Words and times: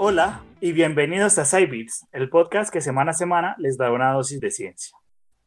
Hola 0.00 0.44
y 0.60 0.70
bienvenidos 0.70 1.40
a 1.40 1.44
SciBits, 1.44 2.06
el 2.12 2.30
podcast 2.30 2.72
que 2.72 2.80
semana 2.80 3.10
a 3.10 3.14
semana 3.14 3.56
les 3.58 3.76
da 3.76 3.90
una 3.90 4.12
dosis 4.12 4.38
de 4.38 4.52
ciencia. 4.52 4.96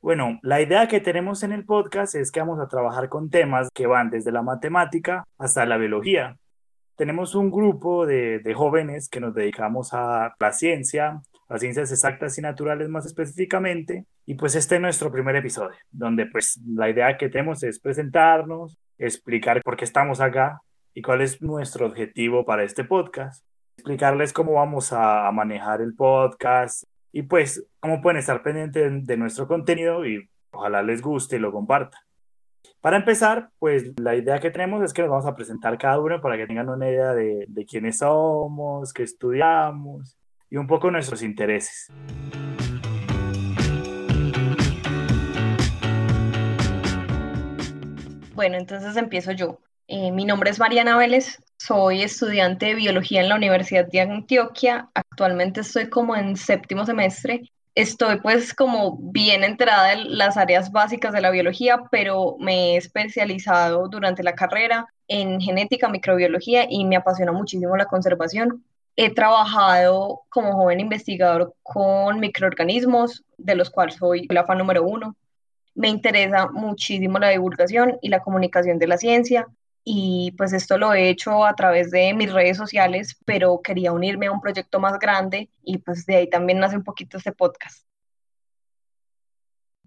Bueno, 0.02 0.41
la 0.43 0.59
idea 0.59 0.89
que 0.89 0.99
tenemos 0.99 1.43
en 1.43 1.54
el 1.54 1.63
podcast 1.63 2.16
es 2.16 2.34
que 2.34 2.41
vamos 2.41 2.59
a 2.59 2.67
trabajar 2.67 3.07
con 3.07 3.29
temas 3.29 3.70
que 3.73 3.88
van 3.88 4.09
desde 4.09 4.34
la 4.34 4.41
matemática 4.41 5.23
hasta 5.38 5.66
la 5.66 5.77
biología. 5.77 6.35
Tenemos 6.98 7.34
un 7.34 7.49
grupo 7.49 8.05
de, 8.05 8.39
de 8.39 8.53
jóvenes 8.53 9.07
que 9.07 9.21
nos 9.21 9.34
dedicamos 9.34 9.93
a 9.93 10.35
la 10.38 10.52
ciencia, 10.52 11.21
las 11.48 11.62
ciencias 11.62 11.90
exactas 11.90 12.38
y 12.38 12.41
naturales 12.41 12.90
más 12.90 13.05
específicamente, 13.05 14.05
y 14.26 14.35
pues 14.35 14.55
este 14.55 14.76
es 14.76 14.81
nuestro 14.81 15.13
primer 15.13 15.38
episodio, 15.38 15.77
donde 15.91 16.26
pues 16.26 16.59
la 16.68 16.90
idea 16.90 17.18
que 17.18 17.29
tenemos 17.29 17.63
es 17.63 17.79
presentarnos, 17.79 18.77
explicar 18.98 19.62
por 19.63 19.77
qué 19.77 19.85
estamos 19.85 20.20
acá 20.20 20.59
y 20.93 21.02
cuál 21.02 21.21
es 21.21 21.41
nuestro 21.41 21.85
objetivo 21.85 22.43
para 22.43 22.65
este 22.65 22.84
podcast 22.84 23.45
explicarles 23.81 24.31
cómo 24.31 24.53
vamos 24.53 24.94
a, 24.94 25.31
manejar 25.31 25.81
el 25.81 25.95
podcast 25.95 26.84
y 27.12 27.23
pues 27.23 27.66
cómo 27.80 27.99
pueden 27.99 28.20
estar 28.20 28.44
pendientes 28.44 29.07
de, 29.07 29.17
nuestro 29.17 29.48
contenido 29.48 30.05
y 30.05 30.30
ojalá 30.52 30.84
les 30.84 31.02
guste 31.02 31.38
y 31.38 31.40
lo 31.40 31.52
compartan. 31.52 31.99
Para 32.80 32.98
empezar, 32.98 33.49
pues 33.57 33.99
la 33.99 34.16
idea 34.16 34.40
que 34.40 34.52
tenemos 34.52 34.84
es 34.84 34.94
que 34.94 35.02
nos 35.02 35.09
vamos 35.09 35.26
a 35.26 35.35
presentar 35.35 35.80
cada 35.80 35.99
uno 35.99 36.21
para 36.21 36.38
que 36.38 36.45
tengan 36.45 36.70
una 36.70 36.88
idea 36.88 37.13
de, 37.16 37.45
de 37.48 37.66
quiénes 37.66 37.98
somos, 37.98 38.94
qué 38.94 39.02
estudiamos 39.02 40.16
y 40.52 40.57
un 40.57 40.68
poco 40.68 40.91
nuestros 40.91 41.23
intereses. 41.23 41.91
Bueno, 48.35 48.57
entonces 48.57 48.96
empiezo 48.96 49.32
yo. 49.32 49.59
Eh, 49.93 50.09
mi 50.13 50.23
nombre 50.23 50.49
es 50.49 50.57
Mariana 50.57 50.95
Vélez, 50.95 51.43
soy 51.57 52.01
estudiante 52.01 52.67
de 52.67 52.75
biología 52.75 53.20
en 53.20 53.27
la 53.27 53.35
Universidad 53.35 53.85
de 53.91 53.99
Antioquia. 53.99 54.89
Actualmente 54.93 55.59
estoy 55.59 55.89
como 55.89 56.15
en 56.15 56.37
séptimo 56.37 56.85
semestre. 56.85 57.51
Estoy 57.75 58.21
pues 58.21 58.53
como 58.53 58.97
bien 58.97 59.43
enterada 59.43 59.91
en 59.91 60.17
las 60.17 60.37
áreas 60.37 60.71
básicas 60.71 61.12
de 61.12 61.19
la 61.19 61.29
biología, 61.29 61.84
pero 61.91 62.37
me 62.39 62.75
he 62.75 62.77
especializado 62.77 63.89
durante 63.89 64.23
la 64.23 64.34
carrera 64.34 64.88
en 65.09 65.41
genética, 65.41 65.89
microbiología 65.89 66.67
y 66.69 66.85
me 66.85 66.95
apasiona 66.95 67.34
muchísimo 67.34 67.75
la 67.75 67.88
conservación. 67.88 68.63
He 68.95 69.13
trabajado 69.13 70.22
como 70.29 70.53
joven 70.53 70.79
investigador 70.79 71.53
con 71.63 72.22
microorganismos, 72.22 73.25
de 73.38 73.56
los 73.56 73.69
cuales 73.69 73.95
soy 73.95 74.25
la 74.29 74.45
fan 74.45 74.57
número 74.57 74.84
uno. 74.84 75.17
Me 75.75 75.89
interesa 75.89 76.47
muchísimo 76.47 77.19
la 77.19 77.28
divulgación 77.28 77.97
y 78.01 78.07
la 78.07 78.22
comunicación 78.22 78.79
de 78.79 78.88
la 78.88 78.97
ciencia 78.97 79.50
y 79.84 80.34
pues 80.38 80.53
esto 80.53 80.78
lo 80.78 80.94
he 80.94 81.09
hecho 81.09 81.46
a 81.46 81.56
través 81.56 81.91
de 81.91 82.13
mis 82.13 82.31
redes 82.31 82.57
sociales, 82.57 83.19
pero 83.25 83.62
quería 83.63 83.94
unirme 83.94 84.28
a 84.28 84.31
un 84.31 84.41
proyecto 84.41 84.79
más 84.79 85.00
grande 85.00 85.50
y 85.63 85.79
pues 85.79 86.06
de 86.06 86.18
ahí 86.18 86.29
también 86.29 86.59
nace 86.59 86.78
un 86.78 86.84
poquito 86.84 87.18
este 87.18 87.31
podcast. 87.31 87.85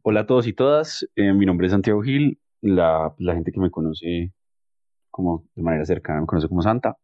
Hola 0.03 0.20
a 0.20 0.27
todos 0.27 0.47
y 0.47 0.53
todas, 0.53 1.06
eh, 1.17 1.33
mi 1.33 1.47
nombre 1.47 1.67
es 1.67 1.72
Santiago 1.72 2.03
Gil, 2.03 2.39
la, 2.61 3.15
la, 3.19 3.34
gente 3.34 3.53
que 3.53 3.61
me 3.61 3.70
conoce 3.70 4.33
como 5.11 5.47
de 5.55 5.62
manera 5.62 5.84
cercana 5.84 6.20
me 6.20 6.27
conoce 6.27 6.48
como 6.48 6.62
Santa. 6.62 6.98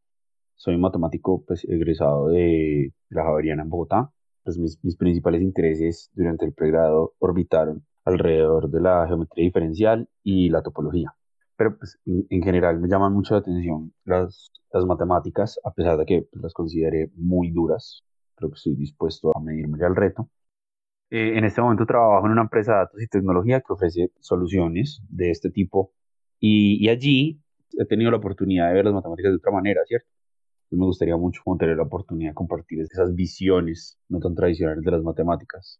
Soy 0.56 0.77
matemático 0.77 1.42
pues, 1.46 1.64
egresado 1.64 2.28
de 2.28 2.92
la 3.08 3.24
Javeriana 3.24 3.62
en 3.62 3.70
Bogotá. 3.70 4.11
Pues 4.42 4.58
mis 4.58 4.96
principales 4.96 5.42
intereses 5.42 6.11
durante 6.14 6.44
el 6.44 6.52
pregrado 6.52 7.14
orbitaron 7.18 7.86
alrededor 8.05 8.70
de 8.70 8.80
la 8.80 9.06
geometría 9.06 9.44
diferencial 9.44 10.08
y 10.22 10.48
la 10.48 10.62
topología 10.62 11.14
pero 11.60 11.76
pues, 11.76 11.98
en, 12.06 12.42
general 12.42 12.80
me 12.80 12.88
llaman 12.88 13.12
mucho 13.12 13.34
la 13.34 13.40
atención 13.40 13.92
las, 14.06 14.50
las 14.72 14.86
matemáticas, 14.86 15.60
a 15.62 15.70
pesar 15.70 15.98
de 15.98 16.06
que 16.06 16.22
pues, 16.22 16.42
las 16.42 16.54
considere 16.54 17.10
muy 17.16 17.50
duras. 17.50 18.02
Creo 18.34 18.48
que 18.48 18.54
estoy 18.54 18.76
dispuesto 18.76 19.30
a 19.36 19.40
medirme 19.40 19.84
al 19.84 19.94
reto. 19.94 20.30
Eh, 21.10 21.36
en 21.36 21.44
este 21.44 21.60
momento 21.60 21.84
trabajo 21.84 22.24
en 22.24 22.32
una 22.32 22.40
empresa 22.40 22.72
de 22.72 22.78
datos 22.78 23.02
y 23.02 23.06
tecnología 23.08 23.60
que 23.60 23.74
ofrece 23.74 24.10
soluciones 24.20 25.02
de 25.10 25.30
este 25.30 25.50
tipo 25.50 25.92
y, 26.38 26.82
y 26.82 26.88
allí 26.88 27.42
he 27.78 27.84
tenido 27.84 28.10
la 28.10 28.16
oportunidad 28.16 28.68
de 28.68 28.74
ver 28.77 28.86
las 28.86 28.94
matemáticas 28.94 29.32
de 29.32 29.36
otra 29.36 29.52
manera, 29.52 29.82
¿cierto? 29.84 30.08
Entonces 30.64 30.78
me 30.78 30.86
gustaría 30.86 31.16
mucho 31.18 31.42
tener 31.58 31.77
la 31.77 31.82
oportunidad 31.82 32.30
de 32.30 32.34
compartir 32.34 32.80
esas 32.80 33.14
visiones 33.14 33.98
no 34.08 34.18
tan 34.18 34.34
tradicionales 34.34 34.82
de 34.82 34.92
las 34.92 35.02
matemáticas. 35.02 35.78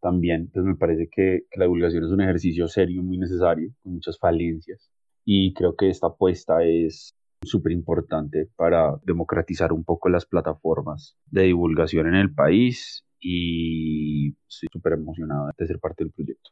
También 0.00 0.50
pues 0.54 0.64
me 0.64 0.76
parece 0.76 1.08
que, 1.08 1.46
que 1.50 1.58
la 1.58 1.64
divulgación 1.64 2.04
es 2.04 2.10
un 2.12 2.20
ejercicio 2.20 2.68
serio, 2.68 3.02
muy 3.02 3.18
necesario, 3.18 3.72
con 3.82 3.94
muchas 3.94 4.20
falencias 4.20 4.88
y 5.26 5.52
creo 5.52 5.74
que 5.74 5.90
esta 5.90 6.06
apuesta 6.06 6.62
es 6.62 7.14
súper 7.42 7.72
importante 7.72 8.48
para 8.56 8.96
democratizar 9.02 9.72
un 9.72 9.84
poco 9.84 10.08
las 10.08 10.24
plataformas 10.24 11.18
de 11.26 11.42
divulgación 11.42 12.06
en 12.06 12.14
el 12.14 12.32
país 12.32 13.04
y 13.20 14.28
estoy 14.48 14.68
súper 14.72 14.94
emocionado 14.94 15.50
de 15.58 15.66
ser 15.66 15.80
parte 15.80 16.04
del 16.04 16.12
proyecto. 16.12 16.50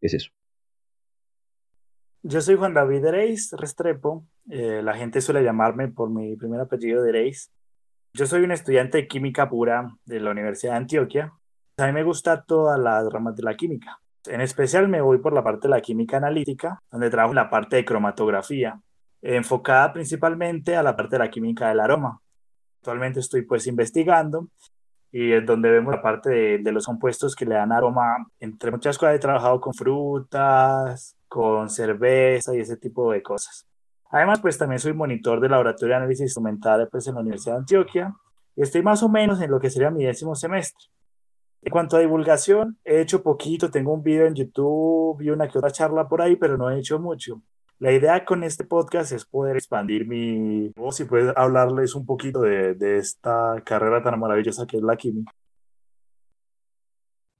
Es 0.00 0.14
eso. 0.14 0.30
Yo 2.22 2.40
soy 2.40 2.56
Juan 2.56 2.72
David 2.72 3.04
Reis 3.04 3.52
Restrepo. 3.52 4.26
Eh, 4.48 4.80
la 4.82 4.94
gente 4.94 5.20
suele 5.20 5.44
llamarme 5.44 5.88
por 5.88 6.08
mi 6.08 6.34
primer 6.36 6.60
apellido 6.60 7.02
de 7.02 7.12
Reis. 7.12 7.52
Yo 8.14 8.24
soy 8.24 8.42
un 8.42 8.52
estudiante 8.52 8.98
de 8.98 9.06
química 9.06 9.50
pura 9.50 9.94
de 10.06 10.20
la 10.20 10.30
Universidad 10.30 10.72
de 10.72 10.78
Antioquia. 10.78 11.32
A 11.76 11.86
mí 11.86 11.92
me 11.92 12.04
gusta 12.04 12.42
todas 12.42 12.80
las 12.80 13.12
ramas 13.12 13.36
de 13.36 13.42
la 13.42 13.54
química. 13.54 14.00
En 14.26 14.40
especial 14.40 14.88
me 14.88 15.00
voy 15.00 15.18
por 15.18 15.32
la 15.32 15.44
parte 15.44 15.68
de 15.68 15.74
la 15.74 15.80
química 15.80 16.16
analítica, 16.16 16.80
donde 16.90 17.10
trabajo 17.10 17.34
la 17.34 17.50
parte 17.50 17.76
de 17.76 17.84
cromatografía, 17.84 18.80
enfocada 19.20 19.92
principalmente 19.92 20.76
a 20.76 20.82
la 20.82 20.96
parte 20.96 21.16
de 21.16 21.24
la 21.24 21.30
química 21.30 21.68
del 21.68 21.80
aroma. 21.80 22.20
Actualmente 22.78 23.20
estoy 23.20 23.42
pues 23.42 23.66
investigando 23.66 24.48
y 25.10 25.32
es 25.32 25.46
donde 25.46 25.70
vemos 25.70 25.94
la 25.94 26.02
parte 26.02 26.58
de, 26.58 26.72
los 26.72 26.86
compuestos 26.86 27.36
que 27.36 27.46
le 27.46 27.54
dan 27.54 27.70
aroma. 27.70 28.26
Entre 28.40 28.70
muchas 28.70 28.98
cosas 28.98 29.14
he 29.14 29.20
trabajado 29.20 29.60
con 29.60 29.72
frutas, 29.72 31.16
con 31.28 31.70
cerveza 31.70 32.54
y 32.54 32.60
ese 32.60 32.76
tipo 32.76 33.12
de 33.12 33.22
cosas. 33.22 33.66
Además, 34.10 34.40
pues 34.40 34.58
también 34.58 34.78
soy 34.78 34.92
monitor 34.92 35.40
del 35.40 35.50
laboratorio 35.50 35.94
de 35.94 35.96
análisis 35.96 36.22
instrumental 36.22 36.88
pues, 36.90 37.06
en 37.06 37.14
la 37.14 37.20
Universidad 37.20 37.54
de 37.54 37.60
Antioquia 37.60 38.14
y 38.56 38.62
estoy 38.62 38.82
más 38.82 39.02
o 39.02 39.08
menos 39.08 39.40
en 39.40 39.50
lo 39.50 39.60
que 39.60 39.70
sería 39.70 39.90
mi 39.90 40.04
décimo 40.04 40.34
semestre. 40.34 40.86
En 41.64 41.70
cuanto 41.70 41.96
a 41.96 42.00
divulgación, 42.00 42.78
he 42.84 43.00
hecho 43.00 43.22
poquito, 43.22 43.70
tengo 43.70 43.94
un 43.94 44.02
video 44.02 44.26
en 44.26 44.34
YouTube 44.34 45.18
y 45.22 45.30
una 45.30 45.48
que 45.48 45.56
otra 45.56 45.70
charla 45.70 46.06
por 46.06 46.20
ahí, 46.20 46.36
pero 46.36 46.58
no 46.58 46.70
he 46.70 46.78
hecho 46.78 46.98
mucho. 46.98 47.40
La 47.78 47.90
idea 47.90 48.22
con 48.26 48.44
este 48.44 48.64
podcast 48.64 49.12
es 49.12 49.24
poder 49.24 49.56
expandir 49.56 50.06
mi 50.06 50.68
voz 50.76 51.00
y 51.00 51.04
poder 51.04 51.32
hablarles 51.36 51.94
un 51.94 52.04
poquito 52.04 52.42
de, 52.42 52.74
de 52.74 52.98
esta 52.98 53.62
carrera 53.64 54.02
tan 54.02 54.20
maravillosa 54.20 54.66
que 54.66 54.76
es 54.76 54.82
la 54.82 54.94
química. 54.96 55.32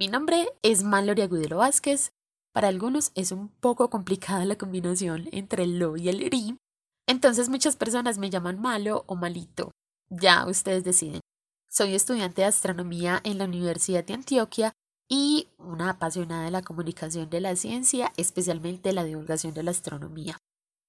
Mi 0.00 0.08
nombre 0.08 0.48
es 0.62 0.84
Mallory 0.84 1.20
Agudelo 1.20 1.58
Vázquez. 1.58 2.08
Para 2.54 2.68
algunos 2.68 3.12
es 3.14 3.30
un 3.30 3.48
poco 3.48 3.90
complicada 3.90 4.46
la 4.46 4.56
combinación 4.56 5.28
entre 5.32 5.64
el 5.64 5.78
lo 5.78 5.98
y 5.98 6.08
el 6.08 6.30
ri, 6.30 6.56
entonces 7.06 7.50
muchas 7.50 7.76
personas 7.76 8.16
me 8.16 8.30
llaman 8.30 8.58
malo 8.58 9.04
o 9.06 9.16
malito. 9.16 9.70
Ya 10.08 10.46
ustedes 10.46 10.82
deciden. 10.82 11.20
Soy 11.76 11.96
estudiante 11.96 12.42
de 12.42 12.46
astronomía 12.46 13.20
en 13.24 13.38
la 13.38 13.46
Universidad 13.46 14.04
de 14.04 14.14
Antioquia 14.14 14.76
y 15.08 15.48
una 15.58 15.90
apasionada 15.90 16.44
de 16.44 16.52
la 16.52 16.62
comunicación 16.62 17.28
de 17.28 17.40
la 17.40 17.56
ciencia, 17.56 18.12
especialmente 18.16 18.92
la 18.92 19.02
divulgación 19.02 19.54
de 19.54 19.64
la 19.64 19.72
astronomía. 19.72 20.38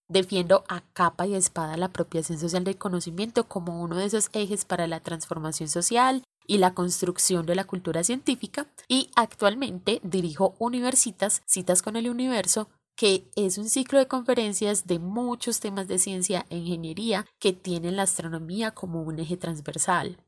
Defiendo 0.08 0.64
a 0.68 0.82
capa 0.94 1.26
y 1.26 1.34
espada 1.34 1.76
la 1.76 1.88
apropiación 1.88 2.38
social 2.38 2.64
del 2.64 2.78
conocimiento 2.78 3.48
como 3.48 3.82
uno 3.82 3.96
de 3.96 4.06
esos 4.06 4.30
ejes 4.34 4.64
para 4.64 4.86
la 4.86 5.00
transformación 5.00 5.70
social 5.70 6.22
y 6.46 6.60
la 6.60 6.76
construcción 6.76 7.48
de 7.48 7.56
la 7.56 7.64
cultura 7.64 8.04
científica 8.04 8.68
y 8.88 9.10
actualmente 9.16 10.02
dirijo 10.04 10.54
Universitas, 10.60 11.42
Citas 11.48 11.82
con 11.82 11.96
el 11.96 12.08
Universo, 12.08 12.70
que 12.96 13.28
es 13.36 13.58
un 13.58 13.70
ciclo 13.70 13.98
de 13.98 14.08
conferencias 14.08 14.86
de 14.86 15.00
muchos 15.00 15.60
temas 15.60 15.88
de 15.88 15.98
ciencia 15.98 16.46
e 16.52 16.58
ingeniería 16.58 17.26
que 17.40 17.54
tienen 17.54 17.96
la 17.96 18.04
astronomía 18.04 18.70
como 18.70 19.02
un 19.02 19.18
eje 19.18 19.36
transversal. 19.36 20.20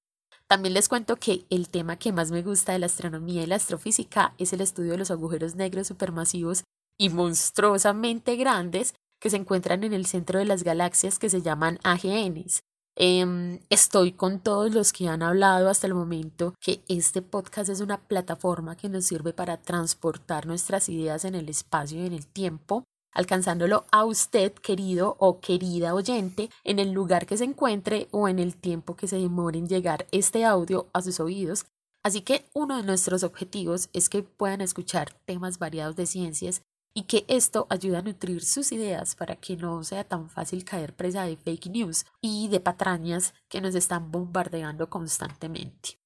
También 0.49 0.73
les 0.73 0.87
cuento 0.87 1.17
que 1.17 1.45
el 1.49 1.67
tema 1.67 1.97
que 1.97 2.13
más 2.13 2.31
me 2.31 2.41
gusta 2.41 2.71
de 2.71 2.79
la 2.79 2.85
astronomía 2.85 3.43
y 3.43 3.47
la 3.47 3.55
astrofísica 3.55 4.33
es 4.37 4.53
el 4.53 4.61
estudio 4.61 4.93
de 4.93 4.99
los 4.99 5.11
agujeros 5.11 5.55
negros 5.55 5.87
supermasivos 5.87 6.63
y 6.97 7.09
monstruosamente 7.09 8.37
grandes 8.37 8.93
que 9.19 9.29
se 9.29 9.35
encuentran 9.35 9.83
en 9.83 9.93
el 9.93 10.05
centro 10.05 10.39
de 10.39 10.45
las 10.45 10.63
galaxias 10.63 11.19
que 11.19 11.29
se 11.29 11.41
llaman 11.41 11.79
AGNs. 11.83 12.61
Em, 12.95 13.59
estoy 13.69 14.13
con 14.13 14.39
todos 14.39 14.73
los 14.73 14.93
que 14.93 15.07
han 15.07 15.21
hablado 15.21 15.69
hasta 15.69 15.85
el 15.85 15.93
momento 15.93 16.55
que 16.59 16.81
este 16.87 17.21
podcast 17.21 17.69
es 17.69 17.81
una 17.81 17.99
plataforma 18.07 18.75
que 18.75 18.89
nos 18.89 19.05
sirve 19.05 19.33
para 19.33 19.57
transportar 19.57 20.47
nuestras 20.47 20.89
ideas 20.89 21.25
en 21.25 21.35
el 21.35 21.49
espacio 21.49 22.01
y 22.01 22.07
en 22.07 22.13
el 22.13 22.25
tiempo 22.25 22.85
alcanzándolo 23.17 23.85
a 23.91 24.05
usted, 24.05 24.53
querido 24.53 25.15
o 25.19 25.39
querida 25.39 25.95
oyente, 25.95 26.49
en 26.63 26.77
el 26.77 26.91
lugar 26.91 27.25
que 27.25 27.35
se 27.35 27.45
encuentre 27.45 28.07
o 28.11 28.29
en 28.29 28.37
el 28.37 28.55
tiempo 28.55 28.95
que 28.95 29.07
se 29.07 29.17
demore 29.17 29.57
en 29.57 29.67
llegar 29.67 30.05
este 30.11 30.45
audio 30.45 30.87
a 30.93 31.01
sus 31.01 31.19
oídos. 31.19 31.65
Así 32.03 32.21
que 32.21 32.45
uno 32.53 32.77
de 32.77 32.83
nuestros 32.83 33.23
objetivos 33.23 33.89
es 33.91 34.07
que 34.07 34.21
puedan 34.21 34.61
escuchar 34.61 35.11
temas 35.25 35.57
variados 35.57 35.95
de 35.95 36.05
ciencias 36.05 36.61
y 36.93 37.03
que 37.03 37.25
esto 37.27 37.65
ayuda 37.69 37.99
a 37.99 38.01
nutrir 38.03 38.45
sus 38.45 38.71
ideas 38.71 39.15
para 39.15 39.35
que 39.35 39.57
no 39.57 39.83
sea 39.83 40.03
tan 40.03 40.29
fácil 40.29 40.63
caer 40.63 40.93
presa 40.93 41.23
de 41.23 41.37
fake 41.37 41.71
news 41.71 42.05
y 42.21 42.49
de 42.49 42.59
patrañas 42.59 43.33
que 43.49 43.61
nos 43.61 43.73
están 43.73 44.11
bombardeando 44.11 44.89
constantemente. 44.89 45.97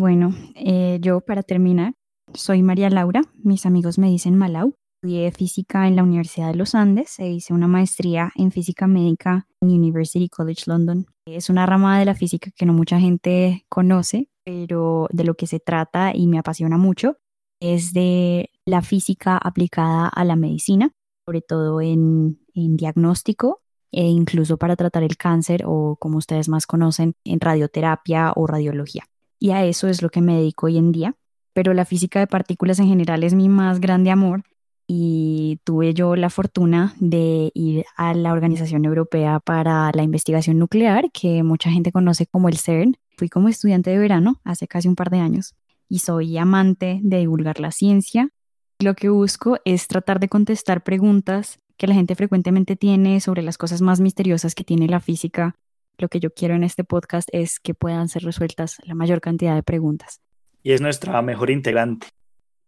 Bueno, 0.00 0.34
eh, 0.56 0.98
yo 1.00 1.20
para 1.20 1.42
terminar, 1.42 1.94
soy 2.34 2.62
María 2.62 2.90
Laura, 2.90 3.22
mis 3.42 3.64
amigos 3.64 3.98
me 3.98 4.08
dicen 4.08 4.36
Malau. 4.36 4.74
Estudié 5.00 5.30
física 5.30 5.86
en 5.86 5.94
la 5.94 6.02
Universidad 6.02 6.48
de 6.48 6.56
los 6.56 6.74
Andes 6.74 7.20
e 7.20 7.30
hice 7.30 7.54
una 7.54 7.68
maestría 7.68 8.32
en 8.34 8.50
física 8.50 8.88
médica 8.88 9.46
en 9.60 9.68
University 9.68 10.28
College 10.28 10.64
London. 10.66 11.06
Es 11.24 11.50
una 11.50 11.66
rama 11.66 12.00
de 12.00 12.04
la 12.04 12.16
física 12.16 12.50
que 12.50 12.66
no 12.66 12.72
mucha 12.72 12.98
gente 12.98 13.64
conoce, 13.68 14.28
pero 14.44 15.06
de 15.12 15.22
lo 15.22 15.36
que 15.36 15.46
se 15.46 15.60
trata 15.60 16.10
y 16.12 16.26
me 16.26 16.40
apasiona 16.40 16.78
mucho 16.78 17.16
es 17.60 17.92
de 17.92 18.50
la 18.64 18.82
física 18.82 19.38
aplicada 19.38 20.08
a 20.08 20.24
la 20.24 20.34
medicina, 20.34 20.90
sobre 21.24 21.42
todo 21.42 21.80
en, 21.80 22.40
en 22.54 22.76
diagnóstico 22.76 23.62
e 23.92 24.04
incluso 24.04 24.56
para 24.56 24.74
tratar 24.74 25.04
el 25.04 25.16
cáncer 25.16 25.62
o 25.64 25.94
como 26.00 26.18
ustedes 26.18 26.48
más 26.48 26.66
conocen, 26.66 27.14
en 27.22 27.38
radioterapia 27.38 28.32
o 28.34 28.48
radiología. 28.48 29.04
Y 29.38 29.52
a 29.52 29.64
eso 29.64 29.86
es 29.86 30.02
lo 30.02 30.10
que 30.10 30.22
me 30.22 30.34
dedico 30.34 30.66
hoy 30.66 30.76
en 30.76 30.90
día. 30.90 31.14
Pero 31.52 31.72
la 31.72 31.84
física 31.84 32.18
de 32.18 32.26
partículas 32.26 32.80
en 32.80 32.88
general 32.88 33.22
es 33.22 33.34
mi 33.34 33.48
más 33.48 33.78
grande 33.78 34.10
amor 34.10 34.42
y 34.90 35.60
tuve 35.64 35.92
yo 35.92 36.16
la 36.16 36.30
fortuna 36.30 36.94
de 36.98 37.52
ir 37.52 37.84
a 37.94 38.14
la 38.14 38.32
Organización 38.32 38.86
Europea 38.86 39.38
para 39.38 39.90
la 39.92 40.02
Investigación 40.02 40.58
Nuclear, 40.58 41.12
que 41.12 41.42
mucha 41.42 41.70
gente 41.70 41.92
conoce 41.92 42.26
como 42.26 42.48
el 42.48 42.56
CERN. 42.56 42.96
Fui 43.18 43.28
como 43.28 43.50
estudiante 43.50 43.90
de 43.90 43.98
verano 43.98 44.40
hace 44.44 44.66
casi 44.66 44.88
un 44.88 44.96
par 44.96 45.10
de 45.10 45.18
años 45.18 45.54
y 45.90 45.98
soy 45.98 46.38
amante 46.38 47.00
de 47.02 47.18
divulgar 47.18 47.60
la 47.60 47.70
ciencia. 47.70 48.30
Lo 48.78 48.94
que 48.94 49.10
busco 49.10 49.58
es 49.66 49.88
tratar 49.88 50.20
de 50.20 50.28
contestar 50.28 50.82
preguntas 50.82 51.58
que 51.76 51.86
la 51.86 51.94
gente 51.94 52.14
frecuentemente 52.14 52.74
tiene 52.74 53.20
sobre 53.20 53.42
las 53.42 53.58
cosas 53.58 53.82
más 53.82 54.00
misteriosas 54.00 54.54
que 54.54 54.64
tiene 54.64 54.88
la 54.88 55.00
física. 55.00 55.54
Lo 55.98 56.08
que 56.08 56.18
yo 56.18 56.32
quiero 56.32 56.54
en 56.54 56.64
este 56.64 56.82
podcast 56.82 57.28
es 57.32 57.60
que 57.60 57.74
puedan 57.74 58.08
ser 58.08 58.22
resueltas 58.22 58.78
la 58.84 58.94
mayor 58.94 59.20
cantidad 59.20 59.54
de 59.54 59.62
preguntas. 59.62 60.22
Y 60.62 60.72
es 60.72 60.80
nuestra 60.80 61.20
mejor 61.20 61.50
integrante. 61.50 62.06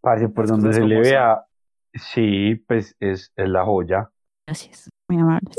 Parce, 0.03 0.29
por 0.29 0.47
donde 0.47 0.73
se 0.75 0.81
le 0.81 1.01
vea, 1.01 1.47
Sí, 1.95 2.55
pues 2.67 2.97
es, 3.01 3.33
es 3.37 3.49
la 3.49 3.65
joya. 3.65 4.11
Gracias, 4.47 4.89
muy 5.09 5.21
amables. 5.21 5.59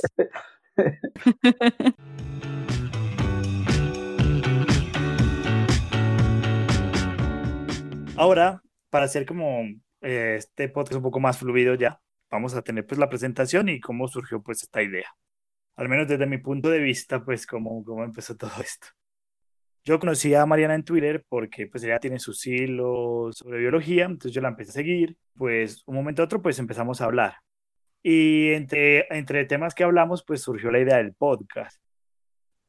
Ahora, 8.15 8.61
para 8.89 9.05
hacer 9.05 9.25
como 9.25 9.61
eh, 10.01 10.35
este 10.37 10.69
podcast 10.69 10.97
un 10.97 11.03
poco 11.03 11.19
más 11.19 11.37
fluido 11.39 11.73
ya, 11.75 11.99
vamos 12.29 12.53
a 12.53 12.61
tener 12.61 12.85
pues 12.85 12.99
la 12.99 13.09
presentación 13.09 13.67
y 13.69 13.79
cómo 13.79 14.07
surgió 14.07 14.41
pues 14.41 14.63
esta 14.63 14.83
idea. 14.83 15.07
Al 15.75 15.89
menos 15.89 16.07
desde 16.07 16.27
mi 16.27 16.37
punto 16.37 16.69
de 16.69 16.79
vista, 16.79 17.23
pues 17.23 17.47
cómo, 17.47 17.83
cómo 17.83 18.03
empezó 18.03 18.35
todo 18.37 18.51
esto. 18.61 18.87
Yo 19.83 19.99
conocí 19.99 20.33
a 20.35 20.45
Mariana 20.45 20.75
en 20.75 20.83
Twitter 20.83 21.25
porque 21.27 21.65
pues 21.67 21.83
ella 21.83 21.99
tiene 21.99 22.19
sus 22.19 22.45
hilos 22.45 23.37
sobre 23.37 23.59
biología, 23.59 24.05
entonces 24.05 24.31
yo 24.33 24.41
la 24.41 24.49
empecé 24.49 24.69
a 24.71 24.73
seguir, 24.73 25.17
pues 25.35 25.81
un 25.87 25.95
momento 25.95 26.21
a 26.21 26.25
otro 26.25 26.41
pues 26.41 26.59
empezamos 26.59 27.01
a 27.01 27.05
hablar. 27.05 27.35
Y 28.03 28.51
entre, 28.53 29.07
entre 29.15 29.45
temas 29.45 29.73
que 29.73 29.83
hablamos 29.83 30.23
pues 30.23 30.41
surgió 30.43 30.71
la 30.71 30.79
idea 30.79 30.97
del 30.97 31.13
podcast. 31.15 31.81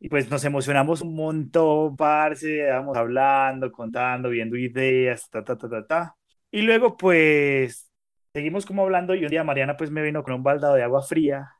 Y 0.00 0.08
pues 0.08 0.30
nos 0.30 0.44
emocionamos 0.44 1.02
un 1.02 1.14
montón, 1.14 1.96
parce, 1.96 2.66
vamos 2.70 2.96
hablando, 2.96 3.70
contando, 3.70 4.30
viendo 4.30 4.56
ideas, 4.56 5.28
ta, 5.30 5.44
ta, 5.44 5.56
ta, 5.56 5.68
ta, 5.68 5.86
ta. 5.86 6.16
Y 6.50 6.62
luego 6.62 6.96
pues 6.96 7.90
seguimos 8.34 8.66
como 8.66 8.82
hablando 8.82 9.14
y 9.14 9.24
un 9.24 9.30
día 9.30 9.44
Mariana 9.44 9.76
pues 9.76 9.90
me 9.90 10.02
vino 10.02 10.22
con 10.22 10.34
un 10.34 10.42
baldado 10.42 10.74
de 10.74 10.82
agua 10.82 11.02
fría 11.02 11.50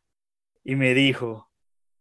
y 0.65 0.77
me 0.77 0.95
dijo, 0.95 1.51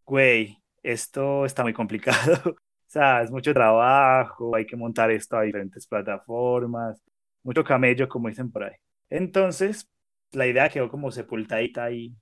güey, 0.06 0.58
esto 0.84 1.46
está 1.46 1.64
muy 1.64 1.74
complicado. 1.74 2.56
O 2.92 2.94
sea, 2.94 3.22
es 3.22 3.32
mucho 3.32 3.54
trabajo, 3.54 4.54
hay 4.54 4.66
que 4.66 4.76
montar 4.76 5.12
esto 5.12 5.38
a 5.38 5.44
diferentes 5.44 5.88
plataformas, 5.88 7.02
mucho 7.42 7.64
camello, 7.64 8.10
como 8.10 8.28
dicen 8.28 8.52
por 8.52 8.66
ahí. 8.66 8.76
Entonces, 9.10 9.88
la 10.34 10.46
idea 10.46 10.68
quedó 10.68 10.90
como 10.90 11.10
sepultadita 11.10 11.90
y 11.90 12.14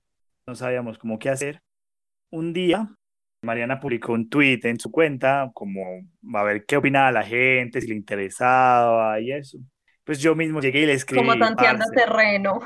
no 0.46 0.54
sabíamos 0.54 0.96
cómo 0.96 1.18
qué 1.18 1.30
hacer. 1.30 1.60
Un 2.30 2.52
día, 2.52 2.88
Mariana 3.42 3.80
publicó 3.80 4.12
un 4.12 4.28
tweet 4.28 4.60
en 4.62 4.78
su 4.78 4.92
cuenta, 4.92 5.50
como 5.54 5.82
a 6.34 6.42
ver 6.44 6.64
qué 6.64 6.76
opinaba 6.76 7.10
la 7.10 7.24
gente, 7.24 7.80
si 7.80 7.88
le 7.88 7.96
interesaba 7.96 9.18
y 9.18 9.32
eso. 9.32 9.58
Pues 10.04 10.20
yo 10.20 10.36
mismo 10.36 10.60
llegué 10.60 10.82
y 10.82 10.86
le 10.86 10.92
escribí. 10.92 11.26
Como 11.26 11.36
tanteando 11.36 11.86
terreno. 11.92 12.60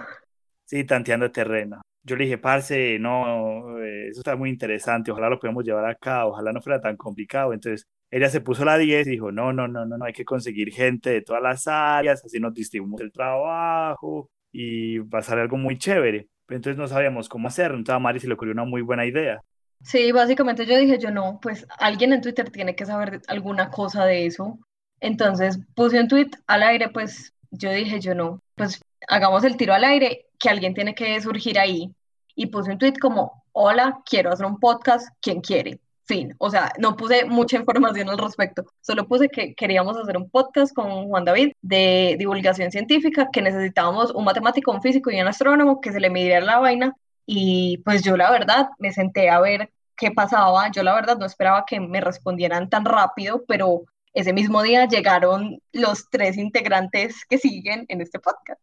Sí, 0.66 0.84
tanteando 0.84 1.30
terreno. 1.30 1.80
Yo 2.04 2.16
le 2.16 2.24
dije, 2.24 2.38
parce, 2.38 2.98
no, 2.98 3.80
eh, 3.80 4.08
eso 4.08 4.20
está 4.20 4.36
muy 4.36 4.50
interesante, 4.50 5.10
ojalá 5.10 5.30
lo 5.30 5.40
podamos 5.40 5.64
llevar 5.64 5.86
acá, 5.86 6.26
ojalá 6.26 6.52
no 6.52 6.60
fuera 6.60 6.80
tan 6.80 6.96
complicado. 6.96 7.52
Entonces, 7.54 7.86
ella 8.10 8.28
se 8.28 8.40
puso 8.40 8.64
la 8.64 8.78
10 8.78 9.06
y 9.06 9.10
dijo, 9.12 9.32
no, 9.32 9.52
no, 9.52 9.66
no, 9.66 9.86
no, 9.86 9.96
no, 9.98 10.04
hay 10.04 10.12
que 10.12 10.24
conseguir 10.24 10.70
gente 10.70 11.10
de 11.10 11.22
todas 11.22 11.42
las 11.42 11.66
áreas, 11.66 12.24
así 12.24 12.38
nos 12.38 12.54
distribuimos 12.54 13.00
el 13.00 13.10
trabajo 13.10 14.30
y 14.52 14.98
va 14.98 15.20
a 15.20 15.22
ser 15.22 15.38
algo 15.38 15.56
muy 15.56 15.78
chévere. 15.78 16.28
Entonces 16.48 16.76
no 16.76 16.86
sabíamos 16.86 17.28
cómo 17.28 17.48
hacerlo, 17.48 17.78
entonces 17.78 17.96
a 17.96 17.98
Mari 17.98 18.20
se 18.20 18.28
le 18.28 18.34
ocurrió 18.34 18.52
una 18.52 18.64
muy 18.64 18.82
buena 18.82 19.06
idea. 19.06 19.42
Sí, 19.82 20.12
básicamente 20.12 20.66
yo 20.66 20.78
dije, 20.78 20.98
yo 20.98 21.10
no, 21.10 21.38
pues 21.42 21.66
alguien 21.78 22.12
en 22.12 22.20
Twitter 22.20 22.50
tiene 22.50 22.76
que 22.76 22.86
saber 22.86 23.20
alguna 23.28 23.70
cosa 23.70 24.04
de 24.04 24.26
eso. 24.26 24.58
Entonces 25.00 25.58
puse 25.74 26.00
un 26.00 26.08
tweet 26.08 26.30
al 26.46 26.62
aire, 26.62 26.88
pues 26.88 27.34
yo 27.56 27.70
dije, 27.70 28.00
yo 28.00 28.14
no, 28.14 28.40
pues 28.54 28.80
hagamos 29.08 29.44
el 29.44 29.56
tiro 29.56 29.74
al 29.74 29.84
aire, 29.84 30.26
que 30.38 30.48
alguien 30.48 30.74
tiene 30.74 30.94
que 30.94 31.20
surgir 31.20 31.58
ahí. 31.58 31.92
Y 32.36 32.46
puse 32.46 32.72
un 32.72 32.78
tweet 32.78 32.94
como, 33.00 33.44
hola, 33.52 34.00
quiero 34.04 34.32
hacer 34.32 34.46
un 34.46 34.58
podcast, 34.58 35.08
¿quién 35.20 35.40
quiere? 35.40 35.80
Fin, 36.06 36.34
o 36.38 36.50
sea, 36.50 36.72
no 36.78 36.96
puse 36.96 37.24
mucha 37.24 37.56
información 37.58 38.10
al 38.10 38.18
respecto, 38.18 38.64
solo 38.82 39.06
puse 39.06 39.28
que 39.28 39.54
queríamos 39.54 39.96
hacer 39.96 40.16
un 40.16 40.28
podcast 40.28 40.74
con 40.74 41.08
Juan 41.08 41.24
David 41.24 41.52
de 41.62 42.16
divulgación 42.18 42.70
científica, 42.70 43.28
que 43.32 43.40
necesitábamos 43.40 44.10
un 44.12 44.24
matemático, 44.24 44.72
un 44.72 44.82
físico 44.82 45.10
y 45.10 45.20
un 45.20 45.28
astrónomo 45.28 45.80
que 45.80 45.92
se 45.92 46.00
le 46.00 46.10
midiera 46.10 46.44
la 46.44 46.58
vaina. 46.58 46.94
Y 47.26 47.78
pues 47.84 48.02
yo 48.02 48.16
la 48.18 48.30
verdad 48.30 48.68
me 48.78 48.92
senté 48.92 49.30
a 49.30 49.40
ver 49.40 49.70
qué 49.96 50.10
pasaba, 50.10 50.70
yo 50.70 50.82
la 50.82 50.94
verdad 50.94 51.16
no 51.16 51.26
esperaba 51.26 51.64
que 51.66 51.80
me 51.80 52.00
respondieran 52.00 52.68
tan 52.68 52.84
rápido, 52.84 53.44
pero 53.46 53.84
ese 54.14 54.32
mismo 54.32 54.62
día 54.62 54.86
llegaron 54.86 55.60
los 55.72 56.08
tres 56.08 56.38
integrantes 56.38 57.24
que 57.28 57.38
siguen 57.38 57.84
en 57.88 58.00
este 58.00 58.20
podcast. 58.20 58.60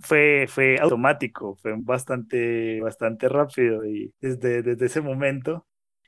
Fue, 0.00 0.46
fue 0.48 0.78
automático, 0.80 1.56
fue 1.56 1.74
bastante, 1.76 2.80
bastante 2.80 3.28
rápido 3.28 3.86
y 3.86 4.12
desde, 4.20 4.62
desde 4.62 4.86
ese 4.86 5.00
momento 5.00 5.66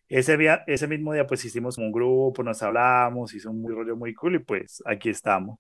ese, 0.09 0.37
día, 0.37 0.63
ese 0.67 0.87
mismo 0.87 1.13
día 1.13 1.27
pues 1.27 1.45
hicimos 1.45 1.79
un 1.79 1.93
grupo, 1.93 2.43
nos 2.43 2.63
hablamos, 2.63 3.35
hizo 3.35 3.51
un 3.51 3.63
muy 3.63 3.75
rollo 3.75 3.97
muy 3.97 4.15
cool 4.15 4.37
y 4.37 4.39
pues 4.39 4.83
aquí 4.87 5.11
estamos. 5.11 5.59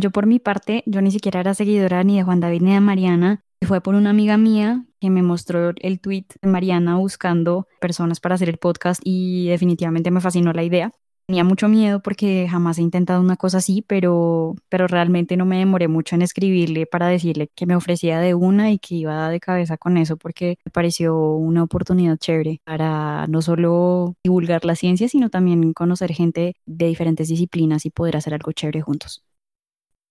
Yo 0.00 0.10
por 0.10 0.26
mi 0.26 0.38
parte, 0.38 0.84
yo 0.86 1.02
ni 1.02 1.10
siquiera 1.10 1.40
era 1.40 1.54
seguidora 1.54 2.04
ni 2.04 2.16
de 2.16 2.22
Juan 2.22 2.40
David 2.40 2.62
ni 2.62 2.74
de 2.74 2.80
Mariana. 2.80 3.42
Fue 3.66 3.80
por 3.80 3.94
una 3.94 4.10
amiga 4.10 4.36
mía 4.36 4.84
que 5.00 5.10
me 5.10 5.22
mostró 5.22 5.72
el 5.76 6.00
tweet 6.00 6.26
de 6.40 6.48
Mariana 6.48 6.96
buscando 6.96 7.66
personas 7.80 8.20
para 8.20 8.36
hacer 8.36 8.48
el 8.48 8.58
podcast 8.58 9.00
y 9.04 9.48
definitivamente 9.48 10.10
me 10.10 10.20
fascinó 10.20 10.52
la 10.52 10.62
idea. 10.62 10.92
Tenía 11.30 11.44
mucho 11.44 11.68
miedo 11.68 12.00
porque 12.00 12.48
jamás 12.50 12.78
he 12.78 12.82
intentado 12.82 13.20
una 13.20 13.36
cosa 13.36 13.58
así, 13.58 13.84
pero, 13.86 14.56
pero 14.68 14.88
realmente 14.88 15.36
no 15.36 15.46
me 15.46 15.58
demoré 15.58 15.86
mucho 15.86 16.16
en 16.16 16.22
escribirle 16.22 16.86
para 16.86 17.06
decirle 17.06 17.48
que 17.54 17.66
me 17.66 17.76
ofrecía 17.76 18.18
de 18.18 18.34
una 18.34 18.72
y 18.72 18.80
que 18.80 18.96
iba 18.96 19.30
de 19.30 19.38
cabeza 19.38 19.76
con 19.76 19.96
eso 19.96 20.16
porque 20.16 20.58
me 20.64 20.72
pareció 20.72 21.34
una 21.36 21.62
oportunidad 21.62 22.16
chévere 22.16 22.60
para 22.64 23.28
no 23.28 23.42
solo 23.42 24.16
divulgar 24.24 24.64
la 24.64 24.74
ciencia, 24.74 25.08
sino 25.08 25.30
también 25.30 25.72
conocer 25.72 26.12
gente 26.12 26.56
de 26.66 26.86
diferentes 26.86 27.28
disciplinas 27.28 27.86
y 27.86 27.90
poder 27.90 28.16
hacer 28.16 28.34
algo 28.34 28.50
chévere 28.50 28.80
juntos. 28.80 29.22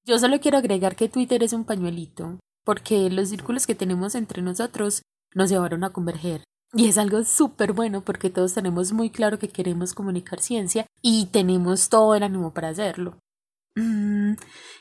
Yo 0.06 0.20
solo 0.20 0.40
quiero 0.40 0.58
agregar 0.58 0.96
que 0.96 1.10
Twitter 1.10 1.44
es 1.44 1.52
un 1.52 1.66
pañuelito, 1.66 2.40
porque 2.64 3.10
los 3.10 3.28
círculos 3.28 3.68
que 3.68 3.76
tenemos 3.76 4.16
entre 4.16 4.42
nosotros 4.42 5.02
nos 5.36 5.50
llevaron 5.50 5.84
a 5.84 5.90
converger. 5.90 6.46
Y 6.74 6.88
es 6.88 6.98
algo 6.98 7.24
súper 7.24 7.74
bueno 7.74 8.02
porque 8.02 8.30
todos 8.30 8.54
tenemos 8.54 8.94
muy 8.94 9.10
claro 9.10 9.40
que 9.40 9.50
queremos 9.50 9.94
comunicar 9.94 10.40
ciencia 10.40 10.86
y 11.02 11.28
tenemos 11.28 11.90
todo 11.90 12.14
el 12.16 12.24
ánimo 12.24 12.54
para 12.54 12.70
hacerlo. 12.70 13.18
Mm, 13.76 14.34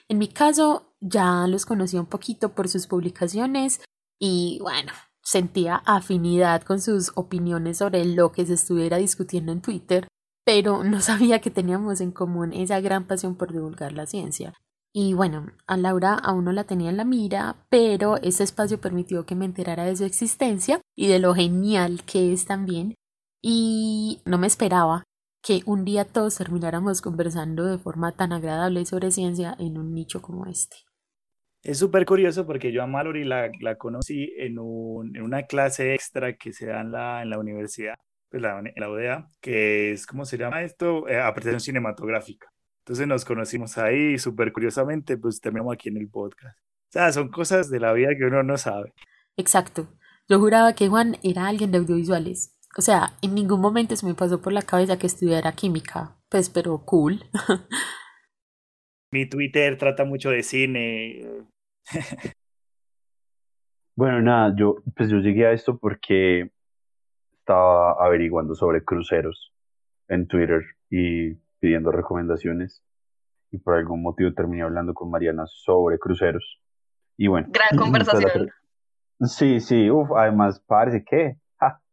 en 0.09 0.19
mi 0.19 0.29
caso, 0.29 0.93
ya 1.01 1.47
los 1.47 1.65
conocí 1.65 1.97
un 1.97 2.07
poquito 2.07 2.51
por 2.51 2.69
sus 2.69 2.87
publicaciones 2.87 3.81
y 4.21 4.59
bueno, 4.61 4.93
sentía 5.23 5.77
afinidad 5.87 6.63
con 6.63 6.81
sus 6.81 7.13
opiniones 7.15 7.79
sobre 7.79 8.05
lo 8.05 8.33
que 8.33 8.45
se 8.45 8.55
estuviera 8.55 8.99
discutiendo 8.99 9.53
en 9.53 9.63
Twitter, 9.63 10.09
pero 10.45 10.85
no 10.85 11.01
sabía 11.01 11.41
que 11.41 11.51
teníamos 11.51 12.01
en 12.01 12.13
común 12.13 12.53
esa 12.53 12.81
gran 12.81 13.07
pasión 13.07 13.35
por 13.35 13.53
divulgar 13.53 13.93
la 13.93 14.07
ciencia. 14.07 14.55
Y 14.93 15.15
bueno, 15.15 15.53
a 15.67 15.77
Laura 15.77 16.15
aún 16.15 16.45
no 16.45 16.53
la 16.53 16.65
tenía 16.65 16.91
en 16.91 16.97
la 16.97 17.05
mira, 17.05 17.57
pero 17.69 18.17
ese 18.17 18.43
espacio 18.43 18.81
permitió 18.81 19.27
que 19.27 19.35
me 19.35 19.45
enterara 19.45 19.85
de 19.85 19.97
su 19.97 20.05
existencia 20.05 20.81
y 20.97 21.09
de 21.09 21.19
lo 21.19 21.35
genial 21.35 22.03
que 22.05 22.33
es 22.33 22.47
también. 22.47 22.95
Y 23.43 24.21
no 24.25 24.39
me 24.39 24.47
esperaba 24.47 25.05
que 25.43 25.63
un 25.67 25.85
día 25.85 26.05
todos 26.05 26.37
termináramos 26.37 27.01
conversando 27.01 27.65
de 27.65 27.79
forma 27.79 28.13
tan 28.13 28.33
agradable 28.33 28.85
sobre 28.87 29.11
ciencia 29.11 29.55
en 29.59 29.79
un 29.79 29.95
nicho 29.95 30.21
como 30.21 30.47
este. 30.47 30.77
Es 31.63 31.79
súper 31.79 32.07
curioso 32.07 32.47
porque 32.47 32.73
yo 32.73 32.83
a 32.83 32.87
Mallory 32.87 33.25
la, 33.25 33.51
la 33.61 33.77
conocí 33.77 34.33
en, 34.39 34.59
un, 34.59 35.15
en, 35.17 35.23
una 35.23 35.45
clase 35.45 35.95
extra 35.95 36.37
que 36.37 36.53
se 36.53 36.67
da 36.67 36.81
en 36.81 36.93
la, 36.93 37.23
en 37.23 37.31
la 37.31 37.39
universidad, 37.39 37.95
pues 38.31 38.43
la, 38.43 38.61
en 38.61 38.73
la 38.77 38.91
UDA, 38.91 39.31
que 39.41 39.93
es, 39.93 40.07
¿cómo 40.07 40.25
se 40.25 40.39
llama 40.39 40.63
esto? 40.63 41.09
Eh, 41.09 41.21
apreciación 41.21 41.61
cinematográfica. 41.61 42.49
Entonces 42.89 43.07
nos 43.07 43.27
conocimos 43.27 43.77
ahí, 43.77 44.17
súper 44.17 44.51
curiosamente, 44.51 45.19
pues 45.19 45.43
terminamos 45.43 45.75
aquí 45.75 45.91
en 45.91 45.99
el 45.99 46.09
podcast. 46.09 46.59
O 46.59 46.91
sea, 46.91 47.13
son 47.13 47.29
cosas 47.29 47.69
de 47.69 47.81
la 47.81 47.93
vida 47.93 48.17
que 48.17 48.25
uno 48.25 48.43
no 48.43 48.57
sabe. 48.57 48.95
Exacto. 49.37 49.89
Yo 50.27 50.39
juraba 50.39 50.73
que 50.73 50.89
Juan 50.89 51.19
era 51.23 51.49
alguien 51.49 51.71
de 51.71 51.77
audiovisuales. 51.77 52.59
O 52.79 52.81
sea, 52.81 53.13
en 53.21 53.35
ningún 53.35 53.61
momento 53.61 53.95
se 53.95 54.07
me 54.07 54.15
pasó 54.15 54.41
por 54.41 54.55
la 54.55 54.63
cabeza 54.63 54.99
que 54.99 55.07
estudiara 55.07 55.53
química. 55.53 56.17
Pues, 56.31 56.49
pero 56.49 56.79
cool. 56.87 57.21
Mi 59.13 59.29
Twitter 59.29 59.77
trata 59.77 60.07
mucho 60.07 60.31
de 60.31 60.43
cine. 60.43 61.45
bueno, 63.97 64.23
nada, 64.23 64.55
yo, 64.57 64.77
pues 64.97 65.11
yo 65.11 65.19
llegué 65.19 65.47
a 65.47 65.53
esto 65.53 65.77
porque 65.77 66.53
estaba 67.41 68.03
averiguando 68.03 68.55
sobre 68.55 68.83
cruceros 68.83 69.53
en 70.09 70.27
Twitter 70.27 70.63
y 70.89 71.37
pidiendo 71.61 71.93
recomendaciones. 71.93 72.83
Y 73.51 73.59
por 73.59 73.77
algún 73.77 74.03
motivo 74.03 74.33
terminé 74.35 74.63
hablando 74.63 74.93
con 74.93 75.11
Mariana 75.11 75.45
sobre 75.47 75.99
cruceros. 75.99 76.61
Y 77.17 77.29
bueno. 77.29 77.49
Gran 77.51 77.79
conversación. 77.79 78.51
Sí, 79.21 79.61
sí, 79.61 79.91
uf, 79.91 80.13
además 80.13 80.61
parece 80.67 81.05
que 81.05 81.39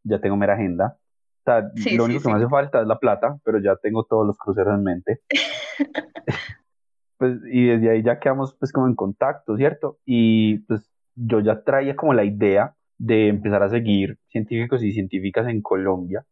ya 0.05 0.19
tengo 0.19 0.37
mera 0.37 0.53
agenda. 0.53 0.97
O 0.97 1.43
sea, 1.43 1.71
lo 1.97 2.05
único 2.05 2.21
que 2.21 2.29
me 2.29 2.35
hace 2.35 2.47
falta 2.47 2.81
es 2.81 2.87
la 2.87 2.97
plata, 2.97 3.37
pero 3.43 3.59
ya 3.59 3.75
tengo 3.75 4.03
todos 4.05 4.25
los 4.25 4.37
cruceros 4.37 4.75
en 4.75 4.83
mente. 4.83 5.19
pues, 7.17 7.39
y 7.51 7.65
desde 7.67 7.91
ahí 7.91 8.03
ya 8.03 8.19
quedamos 8.19 8.55
pues 8.55 8.71
como 8.71 8.87
en 8.87 8.95
contacto, 8.95 9.57
¿cierto? 9.57 9.97
Y 10.05 10.59
pues 10.59 10.89
yo 11.15 11.39
ya 11.41 11.63
traía 11.63 11.95
como 11.95 12.13
la 12.13 12.23
idea 12.23 12.75
de 12.97 13.27
empezar 13.27 13.61
a 13.61 13.69
seguir 13.69 14.17
científicos 14.29 14.83
y 14.83 14.91
científicas 14.91 15.47
en 15.47 15.61
Colombia 15.61 16.25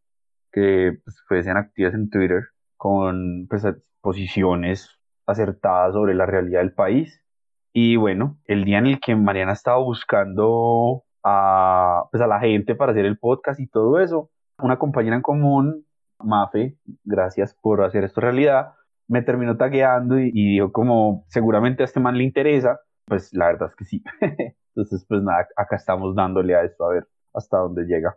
que 0.50 0.98
pues, 1.04 1.22
fuesen 1.28 1.56
activas 1.56 1.94
en 1.94 2.08
Twitter 2.10 2.44
con 2.84 3.46
pues, 3.48 3.64
posiciones 4.02 4.90
acertadas 5.24 5.94
sobre 5.94 6.14
la 6.14 6.26
realidad 6.26 6.60
del 6.60 6.74
país. 6.74 7.24
Y 7.72 7.96
bueno, 7.96 8.36
el 8.44 8.66
día 8.66 8.76
en 8.76 8.88
el 8.88 9.00
que 9.00 9.16
Mariana 9.16 9.52
estaba 9.52 9.78
buscando 9.78 11.02
a, 11.22 12.04
pues, 12.10 12.22
a 12.22 12.26
la 12.26 12.40
gente 12.40 12.74
para 12.74 12.92
hacer 12.92 13.06
el 13.06 13.16
podcast 13.16 13.58
y 13.58 13.68
todo 13.68 14.00
eso, 14.00 14.28
una 14.58 14.78
compañera 14.78 15.16
en 15.16 15.22
común, 15.22 15.86
Mafe, 16.18 16.76
gracias 17.04 17.54
por 17.54 17.82
hacer 17.82 18.04
esto 18.04 18.20
realidad, 18.20 18.74
me 19.08 19.22
terminó 19.22 19.56
tagueando 19.56 20.18
y, 20.18 20.30
dijo 20.30 20.70
como 20.70 21.24
seguramente 21.28 21.84
a 21.84 21.86
este 21.86 22.00
man 22.00 22.18
le 22.18 22.24
interesa, 22.24 22.80
pues 23.06 23.32
la 23.32 23.46
verdad 23.46 23.70
es 23.70 23.76
que 23.76 23.84
sí. 23.86 24.04
Entonces 24.76 25.06
pues 25.08 25.22
nada, 25.22 25.48
acá 25.56 25.76
estamos 25.76 26.14
dándole 26.14 26.54
a 26.54 26.64
esto 26.64 26.84
a 26.84 26.92
ver 26.92 27.08
hasta 27.32 27.56
dónde 27.56 27.84
llega. 27.84 28.14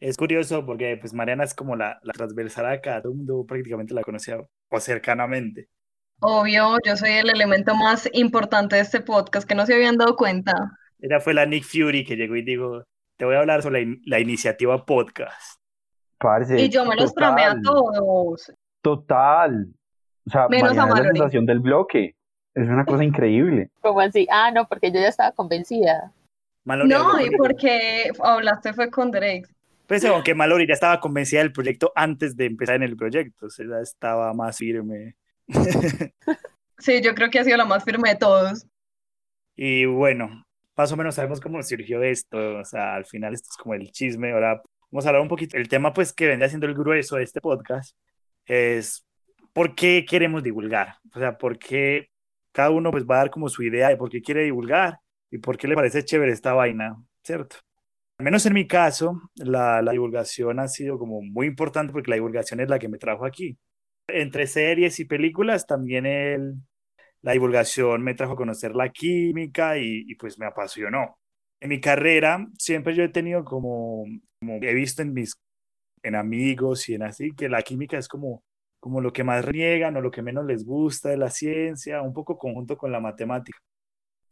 Es 0.00 0.16
curioso 0.16 0.64
porque 0.64 0.96
pues 1.00 1.12
Mariana 1.12 1.44
es 1.44 1.54
como 1.54 1.74
la, 1.74 1.98
la 2.02 2.12
transversal 2.12 2.66
acá, 2.66 3.02
todo 3.02 3.12
el 3.12 3.18
mundo 3.18 3.44
prácticamente 3.46 3.94
la 3.94 4.02
conocía 4.02 4.38
o 4.70 4.80
cercanamente. 4.80 5.68
Obvio, 6.20 6.76
yo 6.84 6.96
soy 6.96 7.10
el 7.10 7.30
elemento 7.30 7.74
más 7.74 8.08
importante 8.12 8.76
de 8.76 8.82
este 8.82 9.00
podcast 9.00 9.48
que 9.48 9.54
no 9.54 9.66
se 9.66 9.74
habían 9.74 9.96
dado 9.96 10.16
cuenta. 10.16 10.52
Ella 11.00 11.20
fue 11.20 11.34
la 11.34 11.46
Nick 11.46 11.64
Fury 11.64 12.04
que 12.04 12.16
llegó 12.16 12.34
y 12.36 12.42
dijo, 12.42 12.82
te 13.16 13.24
voy 13.24 13.36
a 13.36 13.40
hablar 13.40 13.62
sobre 13.62 13.98
la, 14.04 14.20
iniciativa 14.20 14.84
podcast. 14.84 15.60
y 16.56 16.68
yo 16.68 16.84
me 16.84 16.96
los 16.96 17.14
tramé 17.14 17.44
a 17.44 17.56
todos. 17.62 18.52
Total. 18.82 19.68
O 20.26 20.30
sea, 20.30 20.48
Menos 20.48 20.76
a 20.76 20.86
la 20.86 21.02
sensación 21.02 21.46
del 21.46 21.60
bloque. 21.60 22.14
Es 22.54 22.68
una 22.68 22.84
cosa 22.84 23.04
increíble. 23.04 23.70
¿Cómo 23.80 24.00
así? 24.00 24.26
Ah, 24.30 24.50
no, 24.50 24.66
porque 24.66 24.90
yo 24.90 25.00
ya 25.00 25.08
estaba 25.08 25.32
convencida. 25.32 26.12
no, 26.64 27.20
y 27.20 27.30
porque 27.36 28.10
hablaste 28.20 28.72
fue 28.72 28.90
con 28.90 29.12
Drake. 29.12 29.46
Pues 29.88 30.04
aunque 30.04 30.34
Mallory 30.34 30.66
ya 30.66 30.74
estaba 30.74 31.00
convencida 31.00 31.40
del 31.40 31.50
proyecto 31.50 31.92
antes 31.96 32.36
de 32.36 32.44
empezar 32.44 32.76
en 32.76 32.82
el 32.82 32.94
proyecto, 32.94 33.46
o 33.46 33.50
sea, 33.50 33.80
estaba 33.80 34.34
más 34.34 34.58
firme. 34.58 35.16
sí, 36.78 37.00
yo 37.00 37.14
creo 37.14 37.30
que 37.30 37.38
ha 37.38 37.44
sido 37.44 37.56
la 37.56 37.64
más 37.64 37.84
firme 37.84 38.10
de 38.10 38.16
todos. 38.16 38.66
Y 39.56 39.86
bueno, 39.86 40.44
más 40.76 40.92
o 40.92 40.96
menos 40.98 41.14
sabemos 41.14 41.40
cómo 41.40 41.62
surgió 41.62 42.02
esto, 42.02 42.58
o 42.58 42.64
sea, 42.66 42.96
al 42.96 43.06
final 43.06 43.32
esto 43.32 43.48
es 43.50 43.56
como 43.56 43.72
el 43.72 43.90
chisme, 43.90 44.32
ahora 44.32 44.60
vamos 44.90 45.06
a 45.06 45.08
hablar 45.08 45.22
un 45.22 45.28
poquito, 45.28 45.56
el 45.56 45.68
tema 45.68 45.94
pues 45.94 46.12
que 46.12 46.26
vendría 46.26 46.50
siendo 46.50 46.66
el 46.66 46.74
grueso 46.74 47.16
de 47.16 47.22
este 47.22 47.40
podcast 47.40 47.96
es 48.44 49.06
por 49.54 49.74
qué 49.74 50.04
queremos 50.06 50.42
divulgar, 50.42 50.96
o 51.14 51.18
sea, 51.18 51.38
por 51.38 51.58
qué 51.58 52.10
cada 52.52 52.68
uno 52.68 52.90
pues 52.90 53.06
va 53.06 53.14
a 53.14 53.18
dar 53.18 53.30
como 53.30 53.48
su 53.48 53.62
idea 53.62 53.88
de 53.88 53.96
por 53.96 54.10
qué 54.10 54.20
quiere 54.20 54.44
divulgar 54.44 55.00
y 55.30 55.38
por 55.38 55.56
qué 55.56 55.66
le 55.66 55.76
parece 55.76 56.04
chévere 56.04 56.32
esta 56.32 56.52
vaina, 56.52 56.94
¿cierto? 57.22 57.56
Al 58.18 58.24
menos 58.24 58.44
en 58.46 58.54
mi 58.54 58.66
caso, 58.66 59.20
la, 59.36 59.80
divulgación 59.92 60.58
ha 60.58 60.66
sido 60.68 60.98
como 60.98 61.22
muy 61.22 61.46
importante 61.46 61.92
porque 61.92 62.10
la 62.10 62.16
divulgación 62.16 62.60
es 62.60 62.68
la 62.68 62.78
que 62.80 62.88
me 62.88 62.98
trajo 62.98 63.24
aquí. 63.24 63.56
Entre 64.08 64.46
series 64.48 64.98
y 65.00 65.04
películas, 65.04 65.66
también 65.66 66.06
el, 66.06 66.54
la 67.22 67.32
divulgación 67.32 68.02
me 68.02 68.14
trajo 68.14 68.32
a 68.34 68.36
conocer 68.36 68.74
la 68.74 68.90
química 68.90 69.78
y, 69.78 70.14
pues 70.16 70.38
me 70.38 70.46
apasionó. 70.46 71.18
En 71.60 71.70
mi 71.70 71.80
carrera 71.80 72.46
siempre 72.58 72.94
yo 72.94 73.04
he 73.04 73.08
tenido 73.08 73.44
como, 73.44 74.04
como 74.40 74.56
he 74.62 74.74
visto 74.74 75.02
en 75.02 75.12
mis 75.14 75.34
en 76.02 76.14
amigos 76.16 76.88
y 76.88 76.94
en 76.94 77.02
así, 77.04 77.32
que 77.34 77.48
la 77.48 77.62
química 77.62 77.98
es 77.98 78.08
como, 78.08 78.42
como 78.80 79.00
lo 79.00 79.12
que 79.12 79.24
más 79.24 79.46
niegan 79.48 79.96
o 79.96 80.00
lo 80.00 80.10
que 80.10 80.22
menos 80.22 80.46
les 80.46 80.64
gusta 80.64 81.10
de 81.10 81.18
la 81.18 81.30
ciencia, 81.30 82.02
un 82.02 82.14
poco 82.14 82.38
conjunto 82.38 82.76
con 82.78 82.92
la 82.92 83.00
matemática. 83.00 83.58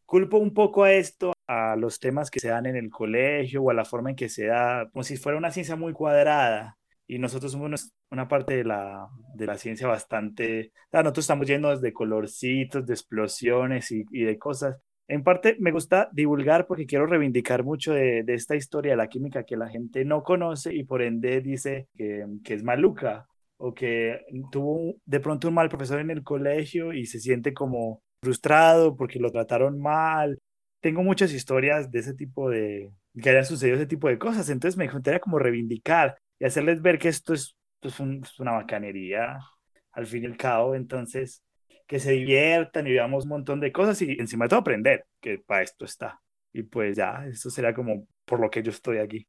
Culpo 0.06 0.38
un 0.38 0.54
poco 0.54 0.84
a 0.84 0.92
esto, 0.92 1.32
a 1.46 1.76
los 1.76 1.98
temas 1.98 2.30
que 2.30 2.40
se 2.40 2.48
dan 2.48 2.66
en 2.66 2.76
el 2.76 2.90
colegio 2.90 3.62
o 3.62 3.70
a 3.70 3.74
la 3.74 3.84
forma 3.84 4.10
en 4.10 4.16
que 4.16 4.28
se 4.28 4.46
da, 4.46 4.88
como 4.92 5.02
si 5.02 5.16
fuera 5.16 5.38
una 5.38 5.50
ciencia 5.50 5.76
muy 5.76 5.92
cuadrada, 5.92 6.78
y 7.08 7.18
nosotros 7.18 7.52
somos 7.52 7.92
una 8.10 8.28
parte 8.28 8.56
de 8.56 8.64
la, 8.64 9.08
de 9.34 9.46
la 9.46 9.58
ciencia 9.58 9.88
bastante, 9.88 10.72
nosotros 10.92 11.24
estamos 11.24 11.46
llenos 11.46 11.80
de 11.80 11.92
colorcitos, 11.92 12.86
de 12.86 12.94
explosiones 12.94 13.90
y, 13.90 14.04
de 14.04 14.38
cosas. 14.38 14.78
En 15.08 15.22
parte 15.22 15.56
me 15.60 15.72
gusta 15.72 16.08
divulgar 16.12 16.66
porque 16.66 16.86
quiero 16.86 17.06
reivindicar 17.06 17.64
mucho 17.64 17.92
de, 17.92 18.24
esta 18.28 18.56
historia 18.56 18.92
de 18.92 18.96
la 18.96 19.08
química 19.08 19.44
que 19.44 19.56
la 19.56 19.68
gente 19.68 20.04
no 20.04 20.22
conoce 20.22 20.74
y 20.74 20.84
por 20.84 21.02
ende 21.02 21.40
dice 21.40 21.88
que 21.96 22.54
es 22.54 22.64
maluca 22.64 23.26
o 23.58 23.74
que 23.74 24.20
tuvo 24.50 24.96
de 25.04 25.20
pronto 25.20 25.48
un 25.48 25.54
mal 25.54 25.68
profesor 25.68 26.00
en 26.00 26.10
el 26.10 26.22
colegio 26.22 26.92
y 26.92 27.06
se 27.06 27.20
siente 27.20 27.54
como 27.54 28.02
frustrado 28.20 28.96
porque 28.96 29.18
lo 29.18 29.30
trataron 29.30 29.80
mal. 29.80 30.38
Tengo 30.80 31.02
muchas 31.02 31.32
historias 31.32 31.90
de 31.90 32.00
ese 32.00 32.14
tipo 32.14 32.50
de, 32.50 32.90
que 33.20 33.30
hayan 33.30 33.44
sucedido 33.44 33.76
ese 33.76 33.86
tipo 33.86 34.08
de 34.08 34.18
cosas, 34.18 34.48
entonces 34.50 34.76
me 34.76 34.88
gustaría 34.88 35.20
como 35.20 35.38
reivindicar 35.38 36.18
y 36.38 36.44
hacerles 36.44 36.82
ver 36.82 36.98
que 36.98 37.08
esto 37.08 37.34
es, 37.34 37.56
es, 37.82 38.00
una 38.00 38.52
bacanería 38.52 39.38
al 39.92 40.06
fin 40.06 40.24
y 40.24 40.26
al 40.26 40.36
cabo, 40.36 40.74
entonces 40.74 41.42
que 41.86 42.00
se 42.00 42.12
diviertan 42.12 42.86
y 42.86 42.92
veamos 42.92 43.24
un 43.24 43.30
montón 43.30 43.60
de 43.60 43.72
cosas 43.72 44.00
y 44.02 44.12
encima 44.18 44.46
de 44.46 44.48
todo 44.50 44.60
aprender, 44.60 45.06
que 45.20 45.38
para 45.38 45.62
esto 45.62 45.84
está. 45.84 46.20
Y 46.52 46.62
pues 46.64 46.96
ya, 46.96 47.24
esto 47.26 47.50
será 47.50 47.74
como 47.74 48.06
por 48.24 48.40
lo 48.40 48.50
que 48.50 48.62
yo 48.62 48.70
estoy 48.70 48.98
aquí. 48.98 49.26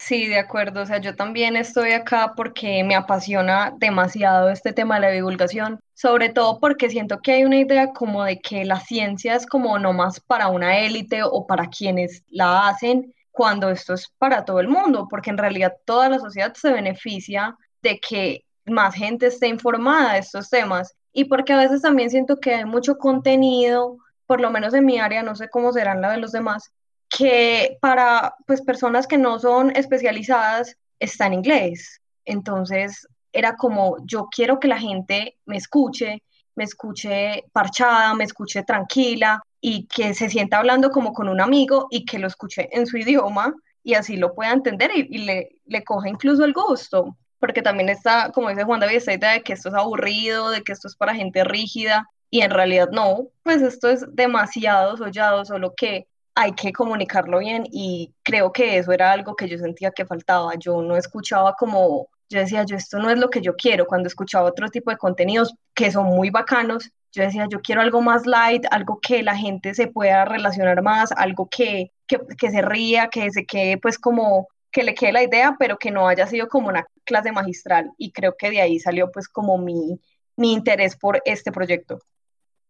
Sí, 0.00 0.26
de 0.26 0.38
acuerdo. 0.38 0.82
O 0.82 0.86
sea, 0.86 0.98
yo 0.98 1.14
también 1.14 1.56
estoy 1.56 1.92
acá 1.92 2.32
porque 2.34 2.82
me 2.84 2.94
apasiona 2.96 3.72
demasiado 3.78 4.48
este 4.50 4.72
tema 4.72 4.94
de 4.94 5.00
la 5.02 5.10
divulgación, 5.10 5.78
sobre 5.94 6.30
todo 6.30 6.58
porque 6.58 6.88
siento 6.90 7.20
que 7.20 7.32
hay 7.32 7.44
una 7.44 7.58
idea 7.58 7.92
como 7.92 8.24
de 8.24 8.40
que 8.40 8.64
la 8.64 8.80
ciencia 8.80 9.34
es 9.36 9.46
como 9.46 9.78
nomás 9.78 10.18
para 10.20 10.48
una 10.48 10.78
élite 10.80 11.22
o 11.22 11.46
para 11.46 11.66
quienes 11.68 12.24
la 12.28 12.68
hacen 12.68 13.14
cuando 13.30 13.68
esto 13.70 13.94
es 13.94 14.08
para 14.18 14.44
todo 14.44 14.58
el 14.60 14.68
mundo, 14.68 15.06
porque 15.08 15.30
en 15.30 15.38
realidad 15.38 15.74
toda 15.84 16.08
la 16.08 16.18
sociedad 16.18 16.54
se 16.54 16.72
beneficia 16.72 17.56
de 17.82 18.00
que 18.00 18.44
más 18.64 18.94
gente 18.94 19.26
esté 19.26 19.48
informada 19.48 20.14
de 20.14 20.20
estos 20.20 20.48
temas 20.50 20.94
y 21.12 21.24
porque 21.26 21.52
a 21.52 21.58
veces 21.58 21.82
también 21.82 22.10
siento 22.10 22.40
que 22.40 22.54
hay 22.54 22.64
mucho 22.64 22.96
contenido, 22.98 23.98
por 24.26 24.40
lo 24.40 24.50
menos 24.50 24.72
en 24.74 24.86
mi 24.86 24.98
área, 24.98 25.22
no 25.22 25.36
sé 25.36 25.48
cómo 25.50 25.72
serán 25.72 26.00
la 26.00 26.10
de 26.12 26.18
los 26.18 26.32
demás, 26.32 26.72
que 27.10 27.76
para 27.82 28.34
pues 28.46 28.62
personas 28.62 29.06
que 29.06 29.18
no 29.18 29.38
son 29.38 29.76
especializadas 29.76 30.76
está 30.98 31.26
en 31.26 31.34
inglés. 31.34 32.00
Entonces 32.24 33.06
era 33.32 33.56
como 33.56 33.96
yo 34.06 34.28
quiero 34.34 34.58
que 34.58 34.68
la 34.68 34.78
gente 34.78 35.36
me 35.44 35.56
escuche, 35.56 36.22
me 36.54 36.64
escuche 36.64 37.44
parchada, 37.52 38.14
me 38.14 38.24
escuche 38.24 38.62
tranquila, 38.62 39.42
y 39.60 39.86
que 39.86 40.14
se 40.14 40.30
sienta 40.30 40.58
hablando 40.58 40.90
como 40.90 41.12
con 41.12 41.28
un 41.28 41.40
amigo 41.40 41.86
y 41.90 42.04
que 42.04 42.18
lo 42.18 42.26
escuche 42.26 42.68
en 42.72 42.86
su 42.86 42.96
idioma 42.96 43.54
y 43.82 43.94
así 43.94 44.16
lo 44.16 44.34
pueda 44.34 44.52
entender 44.52 44.90
y, 44.94 45.18
le, 45.18 45.60
le 45.66 45.84
coja 45.84 46.08
incluso 46.08 46.44
el 46.44 46.52
gusto, 46.52 47.16
porque 47.38 47.62
también 47.62 47.88
está, 47.88 48.30
como 48.32 48.48
dice 48.48 48.64
Juan 48.64 48.80
David, 48.80 48.96
esta 48.96 49.14
idea 49.14 49.32
de 49.32 49.42
que 49.42 49.52
esto 49.52 49.68
es 49.68 49.74
aburrido, 49.74 50.50
de 50.50 50.62
que 50.62 50.72
esto 50.72 50.88
es 50.88 50.96
para 50.96 51.14
gente 51.14 51.44
rígida 51.44 52.06
y 52.30 52.42
en 52.42 52.50
realidad 52.50 52.90
no, 52.92 53.28
pues 53.42 53.62
esto 53.62 53.88
es 53.88 54.04
demasiado 54.14 54.96
sollado, 54.96 55.44
solo 55.44 55.74
que 55.76 56.06
hay 56.40 56.52
que 56.52 56.72
comunicarlo 56.72 57.38
bien 57.38 57.64
y 57.70 58.14
creo 58.22 58.52
que 58.52 58.78
eso 58.78 58.92
era 58.92 59.12
algo 59.12 59.36
que 59.36 59.48
yo 59.48 59.58
sentía 59.58 59.90
que 59.90 60.06
faltaba. 60.06 60.54
Yo 60.58 60.80
no 60.82 60.96
escuchaba 60.96 61.54
como, 61.54 62.08
yo 62.28 62.40
decía, 62.40 62.64
yo 62.64 62.76
esto 62.76 62.98
no 62.98 63.10
es 63.10 63.18
lo 63.18 63.28
que 63.28 63.40
yo 63.40 63.54
quiero 63.56 63.86
cuando 63.86 64.06
escuchaba 64.06 64.48
otro 64.48 64.68
tipo 64.68 64.90
de 64.90 64.96
contenidos 64.96 65.54
que 65.74 65.90
son 65.92 66.06
muy 66.06 66.30
bacanos, 66.30 66.90
yo 67.12 67.24
decía, 67.24 67.46
yo 67.50 67.60
quiero 67.60 67.80
algo 67.80 68.00
más 68.00 68.24
light, 68.24 68.64
algo 68.70 69.00
que 69.00 69.22
la 69.22 69.36
gente 69.36 69.74
se 69.74 69.88
pueda 69.88 70.24
relacionar 70.24 70.80
más, 70.82 71.10
algo 71.12 71.48
que, 71.50 71.92
que, 72.06 72.50
se 72.50 72.62
ría, 72.62 73.08
que 73.08 73.30
se 73.30 73.44
quede 73.44 73.78
pues 73.78 73.98
como 73.98 74.48
que 74.70 74.84
le 74.84 74.94
quede 74.94 75.12
la 75.12 75.24
idea, 75.24 75.56
pero 75.58 75.76
que 75.76 75.90
no 75.90 76.06
haya 76.06 76.26
sido 76.28 76.48
como 76.48 76.68
una 76.68 76.86
clase 77.04 77.32
magistral. 77.32 77.90
Y 77.98 78.12
creo 78.12 78.36
que 78.38 78.50
de 78.50 78.60
ahí 78.60 78.78
salió 78.78 79.10
pues 79.10 79.28
como 79.28 79.58
mi, 79.58 80.00
mi 80.36 80.52
interés 80.52 80.96
por 80.96 81.20
este 81.24 81.50
proyecto. 81.50 81.98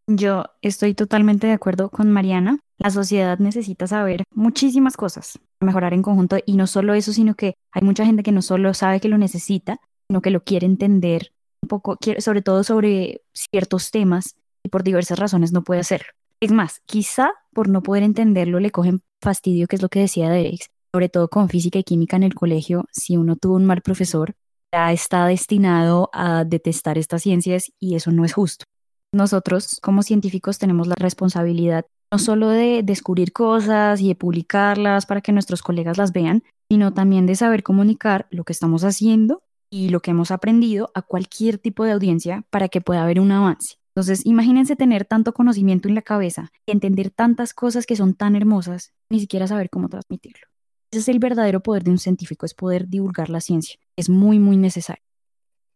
Yo 0.07 0.45
estoy 0.63 0.95
totalmente 0.95 1.47
de 1.47 1.53
acuerdo 1.53 1.91
con 1.91 2.11
Mariana. 2.11 2.59
La 2.81 2.89
sociedad 2.89 3.39
necesita 3.39 3.87
saber 3.87 4.25
muchísimas 4.35 4.97
cosas 4.97 5.39
mejorar 5.61 5.93
en 5.93 6.01
conjunto 6.01 6.39
y 6.47 6.57
no 6.57 6.67
solo 6.67 6.95
eso, 6.95 7.13
sino 7.13 7.35
que 7.35 7.55
hay 7.73 7.83
mucha 7.83 8.07
gente 8.07 8.23
que 8.23 8.33
no 8.33 8.41
solo 8.41 8.73
sabe 8.73 9.01
que 9.01 9.09
lo 9.09 9.19
necesita, 9.19 9.79
sino 10.09 10.23
que 10.23 10.31
lo 10.31 10.43
quiere 10.45 10.65
entender 10.65 11.33
un 11.61 11.69
poco, 11.69 11.99
sobre 12.21 12.41
todo 12.41 12.65
sobre 12.65 13.21
ciertos 13.35 13.91
temas 13.91 14.35
y 14.63 14.71
por 14.71 14.83
diversas 14.83 15.19
razones 15.19 15.53
no 15.53 15.63
puede 15.63 15.81
hacerlo. 15.81 16.09
Es 16.41 16.53
más, 16.53 16.81
quizá 16.87 17.35
por 17.53 17.69
no 17.69 17.83
poder 17.83 18.03
entenderlo 18.03 18.61
le 18.61 18.71
cogen 18.71 19.03
fastidio, 19.21 19.67
que 19.67 19.77
es 19.77 19.83
lo 19.83 19.91
que 19.91 20.01
decía 20.01 20.31
Derek, 20.31 20.71
sobre 20.91 21.11
todo 21.11 21.29
con 21.29 21.51
física 21.51 21.79
y 21.79 21.85
química 21.85 22.17
en 22.17 22.23
el 22.23 22.35
colegio, 22.35 22.87
si 22.93 23.19
uno 23.19 23.37
tuvo 23.37 23.57
un 23.57 23.67
mal 23.67 23.83
profesor, 23.83 24.35
ya 24.73 24.91
está 24.91 25.27
destinado 25.27 26.09
a 26.15 26.45
detestar 26.45 26.97
estas 26.97 27.25
ciencias 27.25 27.71
y 27.79 27.97
eso 27.97 28.11
no 28.11 28.25
es 28.25 28.33
justo. 28.33 28.65
Nosotros 29.13 29.81
como 29.83 30.03
científicos 30.03 30.59
tenemos 30.59 30.87
la 30.87 30.95
responsabilidad 30.95 31.85
no 32.13 32.19
solo 32.19 32.49
de 32.49 32.83
descubrir 32.83 33.33
cosas 33.33 34.01
y 34.01 34.09
de 34.09 34.15
publicarlas 34.15 35.07
para 35.07 35.21
que 35.21 35.33
nuestros 35.33 35.63
colegas 35.63 35.97
las 35.97 36.13
vean, 36.13 36.43
sino 36.69 36.93
también 36.93 37.27
de 37.27 37.37
saber 37.37 37.63
comunicar 37.63 38.27
lo 38.31 38.45
que 38.45 38.53
estamos 38.53 38.85
haciendo 38.85 39.43
y 39.71 39.91
lo 39.91 40.01
que 40.01 40.11
hemos 40.11 40.31
aprendido 40.31 40.91
a 40.95 41.03
cualquier 41.03 41.59
tipo 41.59 41.85
de 41.85 41.93
audiencia 41.93 42.45
para 42.51 42.69
que 42.69 42.81
pueda 42.81 43.03
haber 43.03 43.21
un 43.21 43.31
avance. 43.31 43.77
Entonces, 43.95 44.25
imagínense 44.25 44.77
tener 44.77 45.05
tanto 45.05 45.33
conocimiento 45.33 45.89
en 45.89 45.95
la 45.95 46.03
cabeza, 46.03 46.51
entender 46.67 47.11
tantas 47.11 47.55
cosas 47.55 47.87
que 47.87 47.97
son 47.97 48.15
tan 48.15 48.37
hermosas, 48.37 48.93
ni 49.09 49.21
siquiera 49.21 49.47
saber 49.47 49.69
cómo 49.69 49.89
transmitirlo. 49.89 50.47
Ese 50.93 51.01
es 51.01 51.09
el 51.09 51.19
verdadero 51.19 51.61
poder 51.61 51.85
de 51.85 51.91
un 51.93 51.99
científico, 51.99 52.47
es 52.47 52.55
poder 52.55 52.89
divulgar 52.89 53.31
la 53.31 53.41
ciencia. 53.41 53.79
Es 53.97 54.09
muy, 54.09 54.39
muy 54.39 54.57
necesario. 54.57 55.05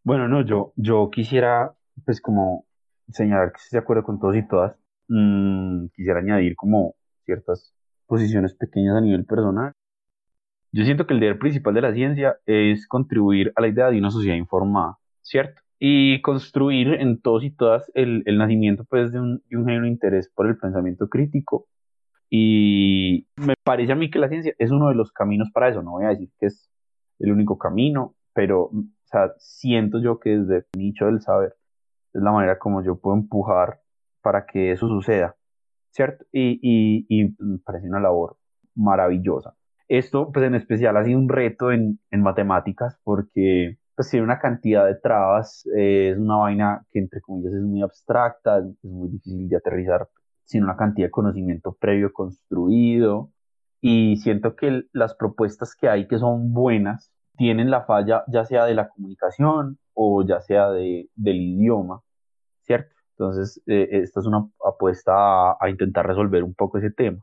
Bueno, 0.03 0.27
no, 0.27 0.45
yo, 0.45 0.73
yo 0.75 1.09
quisiera, 1.11 1.73
pues 2.05 2.21
como 2.21 2.65
señalar 3.11 3.51
que 3.51 3.57
estoy 3.57 3.77
de 3.77 3.83
acuerdo 3.83 4.03
con 4.03 4.19
todos 4.19 4.35
y 4.35 4.47
todas, 4.47 4.75
mm, 5.07 5.87
quisiera 5.95 6.19
añadir 6.19 6.55
como 6.55 6.95
ciertas 7.25 7.73
posiciones 8.07 8.53
pequeñas 8.55 8.95
a 8.95 9.01
nivel 9.01 9.25
personal. 9.25 9.73
Yo 10.71 10.83
siento 10.83 11.07
que 11.07 11.13
el 11.13 11.19
deber 11.19 11.39
principal 11.39 11.73
de 11.73 11.81
la 11.81 11.93
ciencia 11.93 12.37
es 12.45 12.87
contribuir 12.87 13.53
a 13.55 13.61
la 13.61 13.67
idea 13.67 13.89
de 13.89 13.97
una 13.97 14.11
sociedad 14.11 14.35
informada, 14.35 14.97
¿cierto? 15.21 15.61
Y 15.79 16.21
construir 16.21 16.93
en 16.95 17.21
todos 17.21 17.43
y 17.43 17.51
todas 17.51 17.89
el, 17.93 18.23
nacimiento 18.37 18.85
pues, 18.85 19.11
de 19.11 19.19
un, 19.19 19.43
de 19.49 19.57
un 19.57 19.65
genuino 19.65 19.87
interés 19.87 20.29
por 20.33 20.47
el 20.47 20.57
pensamiento 20.57 21.07
crítico 21.09 21.67
y 22.29 23.27
me 23.37 23.53
parece 23.63 23.91
a 23.91 23.95
mí 23.95 24.09
que 24.09 24.19
la 24.19 24.29
ciencia 24.29 24.53
es 24.57 24.71
uno 24.71 24.89
de 24.89 24.95
los 24.95 25.11
caminos 25.11 25.49
para 25.51 25.69
eso. 25.69 25.81
No 25.81 25.91
voy 25.91 26.05
a 26.05 26.09
decir 26.09 26.29
que 26.39 26.47
es 26.47 26.69
el 27.19 27.31
único 27.31 27.57
camino, 27.57 28.15
pero 28.33 28.63
o 28.63 28.83
sea, 29.05 29.31
siento 29.37 29.99
yo 30.01 30.19
que 30.19 30.31
desde 30.31 30.57
el 30.57 30.65
nicho 30.77 31.05
del 31.05 31.21
saber 31.21 31.55
es 32.13 32.21
la 32.21 32.31
manera 32.31 32.59
como 32.59 32.83
yo 32.83 32.97
puedo 32.97 33.15
empujar 33.15 33.79
para 34.25 34.47
que 34.47 34.71
eso 34.71 34.87
suceda, 34.87 35.35
¿cierto? 35.91 36.25
Y, 36.31 36.59
y, 36.63 37.05
y 37.07 37.27
parece 37.59 37.87
una 37.87 37.99
labor 37.99 38.37
maravillosa. 38.73 39.53
Esto, 39.87 40.31
pues 40.31 40.47
en 40.47 40.55
especial, 40.55 40.97
ha 40.97 41.05
sido 41.05 41.19
un 41.19 41.29
reto 41.29 41.71
en, 41.71 41.99
en 42.09 42.23
matemáticas 42.23 42.99
porque 43.03 43.77
pues 43.95 44.09
tiene 44.09 44.23
una 44.25 44.39
cantidad 44.39 44.87
de 44.87 44.95
trabas, 44.95 45.63
eh, 45.77 46.09
es 46.11 46.17
una 46.17 46.37
vaina 46.37 46.83
que 46.91 46.97
entre 46.97 47.21
comillas 47.21 47.53
es 47.53 47.61
muy 47.61 47.83
abstracta, 47.83 48.57
es 48.57 48.83
muy 48.83 49.09
difícil 49.09 49.47
de 49.47 49.57
aterrizar 49.57 50.09
sin 50.43 50.63
una 50.63 50.75
cantidad 50.75 51.05
de 51.07 51.11
conocimiento 51.11 51.77
previo 51.79 52.11
construido. 52.11 53.29
Y 53.79 54.17
siento 54.17 54.55
que 54.55 54.85
las 54.91 55.13
propuestas 55.13 55.75
que 55.75 55.87
hay 55.87 56.07
que 56.07 56.17
son 56.17 56.51
buenas 56.51 57.11
tienen 57.37 57.69
la 57.69 57.85
falla 57.85 58.23
ya 58.27 58.43
sea 58.43 58.65
de 58.65 58.73
la 58.73 58.89
comunicación 58.89 59.77
o 59.93 60.25
ya 60.25 60.41
sea 60.41 60.71
de, 60.71 61.09
del 61.13 61.37
idioma, 61.37 62.01
¿cierto? 62.63 62.94
Entonces, 63.17 63.61
eh, 63.67 63.87
esta 63.91 64.19
es 64.19 64.25
una 64.25 64.47
apuesta 64.65 65.13
a, 65.13 65.57
a, 65.59 65.69
intentar 65.69 66.05
resolver 66.07 66.43
un 66.43 66.53
poco 66.53 66.77
ese 66.77 66.91
tema. 66.91 67.19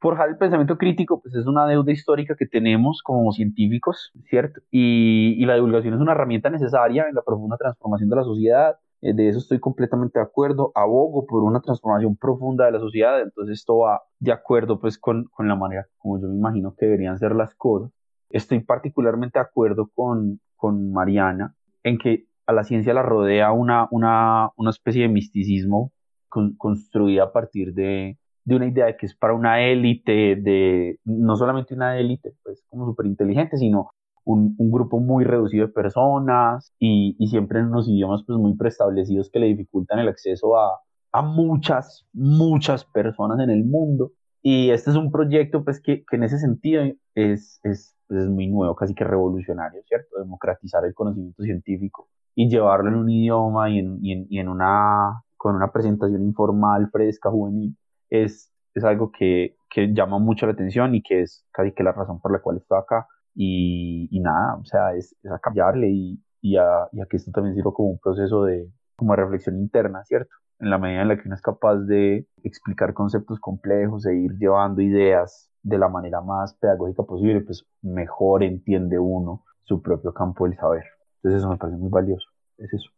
Forjar 0.00 0.28
el 0.28 0.36
pensamiento 0.36 0.76
crítico, 0.78 1.22
pues 1.22 1.34
es 1.34 1.46
una 1.46 1.66
deuda 1.66 1.92
histórica 1.92 2.34
que 2.36 2.46
tenemos 2.46 3.02
como 3.02 3.32
científicos, 3.32 4.12
¿cierto? 4.28 4.60
Y, 4.70 5.36
y 5.38 5.46
la 5.46 5.54
divulgación 5.54 5.94
es 5.94 6.00
una 6.00 6.12
herramienta 6.12 6.50
necesaria 6.50 7.06
en 7.08 7.14
la 7.14 7.22
profunda 7.22 7.56
transformación 7.56 8.10
de 8.10 8.16
la 8.16 8.24
sociedad 8.24 8.76
eh, 9.02 9.14
de 9.14 9.28
eso 9.28 9.38
estoy 9.40 9.58
completamente 9.58 10.18
de 10.18 10.24
acuerdo. 10.24 10.70
Abogo 10.74 11.26
por 11.26 11.42
una 11.42 11.60
transformación 11.60 12.16
profunda 12.16 12.66
de 12.66 12.72
la 12.72 12.78
sociedad, 12.78 13.20
entonces 13.20 13.58
esto 13.58 13.78
va 13.78 14.02
de 14.20 14.32
acuerdo 14.32 14.80
pues 14.80 14.96
con, 14.96 15.24
con 15.32 15.48
la 15.48 15.56
manera 15.56 15.86
como 15.98 16.20
yo 16.20 16.28
me 16.28 16.36
imagino 16.36 16.74
que 16.76 16.86
deberían 16.86 17.18
ser 17.18 17.34
las 17.34 17.54
cosas. 17.54 17.90
Estoy 18.30 18.60
particularmente 18.60 19.38
de 19.38 19.44
acuerdo 19.44 19.90
con, 19.94 20.40
con 20.56 20.92
Mariana 20.92 21.54
en 21.82 21.98
que 21.98 22.26
a 22.46 22.52
la 22.52 22.64
ciencia 22.64 22.94
la 22.94 23.02
rodea 23.02 23.52
una, 23.52 23.88
una, 23.90 24.50
una 24.56 24.70
especie 24.70 25.02
de 25.02 25.08
misticismo 25.08 25.92
con, 26.28 26.56
construida 26.56 27.24
a 27.24 27.32
partir 27.32 27.74
de, 27.74 28.18
de 28.44 28.56
una 28.56 28.66
idea 28.66 28.86
de 28.86 28.96
que 28.96 29.06
es 29.06 29.14
para 29.14 29.34
una 29.34 29.60
élite, 29.62 30.36
de 30.36 30.98
no 31.04 31.36
solamente 31.36 31.74
una 31.74 31.98
élite, 31.98 32.32
pues 32.42 32.64
como 32.68 32.86
súper 32.86 33.06
inteligente, 33.06 33.56
sino 33.56 33.90
un, 34.24 34.54
un, 34.58 34.70
grupo 34.70 35.00
muy 35.00 35.24
reducido 35.24 35.66
de 35.66 35.72
personas 35.72 36.72
y, 36.78 37.16
y, 37.18 37.26
siempre 37.28 37.58
en 37.60 37.66
unos 37.66 37.88
idiomas 37.88 38.22
pues 38.26 38.38
muy 38.38 38.54
preestablecidos 38.56 39.30
que 39.30 39.40
le 39.40 39.46
dificultan 39.46 39.98
el 39.98 40.08
acceso 40.08 40.56
a, 40.56 40.78
a 41.12 41.22
muchas, 41.22 42.06
muchas 42.12 42.84
personas 42.84 43.40
en 43.40 43.50
el 43.50 43.64
mundo. 43.64 44.12
Y 44.42 44.70
este 44.70 44.90
es 44.90 44.96
un 44.96 45.12
proyecto 45.12 45.64
pues 45.64 45.80
que, 45.80 46.04
que 46.04 46.16
en 46.16 46.24
ese 46.24 46.38
sentido 46.38 46.82
es, 47.14 47.60
es, 47.62 47.96
es, 48.08 48.28
muy 48.28 48.48
nuevo, 48.48 48.74
casi 48.74 48.94
que 48.94 49.04
revolucionario, 49.04 49.82
¿cierto? 49.84 50.18
Democratizar 50.18 50.84
el 50.84 50.94
conocimiento 50.94 51.42
científico 51.44 52.08
y 52.34 52.48
llevarlo 52.48 52.88
en 52.88 52.96
un 52.96 53.10
idioma 53.10 53.70
y 53.70 53.78
en, 53.78 53.98
y 54.04 54.12
en, 54.12 54.26
y 54.28 54.38
en 54.40 54.48
una, 54.48 55.22
con 55.36 55.54
una 55.54 55.70
presentación 55.72 56.22
informal, 56.22 56.90
fresca, 56.90 57.30
juvenil, 57.30 57.76
es, 58.10 58.50
es 58.74 58.84
algo 58.84 59.12
que, 59.12 59.56
que 59.70 59.92
llama 59.94 60.18
mucho 60.18 60.46
la 60.46 60.52
atención 60.52 60.94
y 60.94 61.02
que 61.02 61.22
es 61.22 61.44
casi 61.52 61.72
que 61.72 61.84
la 61.84 61.92
razón 61.92 62.20
por 62.20 62.32
la 62.32 62.40
cual 62.40 62.56
estoy 62.56 62.78
acá 62.78 63.06
y, 63.34 64.08
y 64.10 64.20
nada, 64.20 64.56
o 64.56 64.64
sea, 64.64 64.94
es, 64.94 65.14
es 65.22 65.30
a 65.30 65.38
cambiarle 65.38 65.88
y, 65.90 66.20
y 66.40 66.56
a 66.56 66.88
que 67.08 67.16
esto 67.16 67.30
también 67.30 67.54
sirva 67.54 67.72
como 67.72 67.90
un 67.90 67.98
proceso 67.98 68.44
de, 68.44 68.68
como 68.96 69.14
de 69.14 69.22
reflexión 69.22 69.58
interna, 69.58 70.04
¿cierto? 70.04 70.34
En 70.62 70.70
la 70.70 70.78
medida 70.78 71.02
en 71.02 71.08
la 71.08 71.16
que 71.16 71.26
uno 71.26 71.34
es 71.34 71.42
capaz 71.42 71.74
de 71.74 72.28
explicar 72.44 72.94
conceptos 72.94 73.40
complejos 73.40 74.06
e 74.06 74.14
ir 74.14 74.38
llevando 74.38 74.80
ideas 74.80 75.50
de 75.60 75.76
la 75.76 75.88
manera 75.88 76.20
más 76.20 76.54
pedagógica 76.54 77.02
posible, 77.02 77.40
pues 77.40 77.66
mejor 77.82 78.44
entiende 78.44 78.96
uno 78.96 79.44
su 79.64 79.82
propio 79.82 80.14
campo 80.14 80.44
del 80.46 80.56
saber. 80.56 80.84
Entonces 81.16 81.40
eso 81.40 81.50
me 81.50 81.56
parece 81.56 81.78
muy 81.78 81.90
valioso, 81.90 82.28
es 82.58 82.72
eso. 82.72 82.90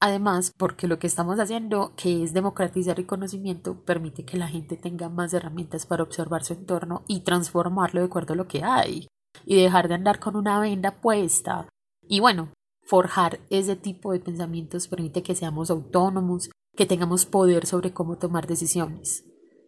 Además, 0.00 0.54
porque 0.56 0.88
lo 0.88 0.98
que 0.98 1.06
estamos 1.06 1.38
haciendo, 1.38 1.92
que 1.96 2.24
es 2.24 2.32
democratizar 2.32 2.98
el 2.98 3.06
conocimiento, 3.06 3.84
permite 3.84 4.24
que 4.24 4.38
la 4.38 4.48
gente 4.48 4.78
tenga 4.78 5.10
más 5.10 5.34
herramientas 5.34 5.84
para 5.84 6.02
observar 6.02 6.44
su 6.44 6.54
entorno 6.54 7.02
y 7.06 7.24
transformarlo 7.24 8.00
de 8.00 8.06
acuerdo 8.06 8.32
a 8.32 8.36
lo 8.36 8.48
que 8.48 8.64
hay, 8.64 9.06
y 9.44 9.62
dejar 9.62 9.88
de 9.88 9.96
andar 9.96 10.18
con 10.18 10.34
una 10.34 10.60
venda 10.60 10.92
puesta. 11.02 11.68
Y 12.00 12.20
bueno, 12.20 12.48
forjar 12.88 13.38
ese 13.50 13.76
tipo 13.76 14.12
de 14.12 14.18
pensamientos 14.18 14.88
permite 14.88 15.22
que 15.22 15.34
seamos 15.34 15.70
autónomos, 15.70 16.50
que 16.74 16.86
tengamos 16.86 17.26
poder 17.26 17.66
sobre 17.66 17.92
cómo 17.92 18.16
tomar 18.16 18.46
decisiones. 18.46 19.24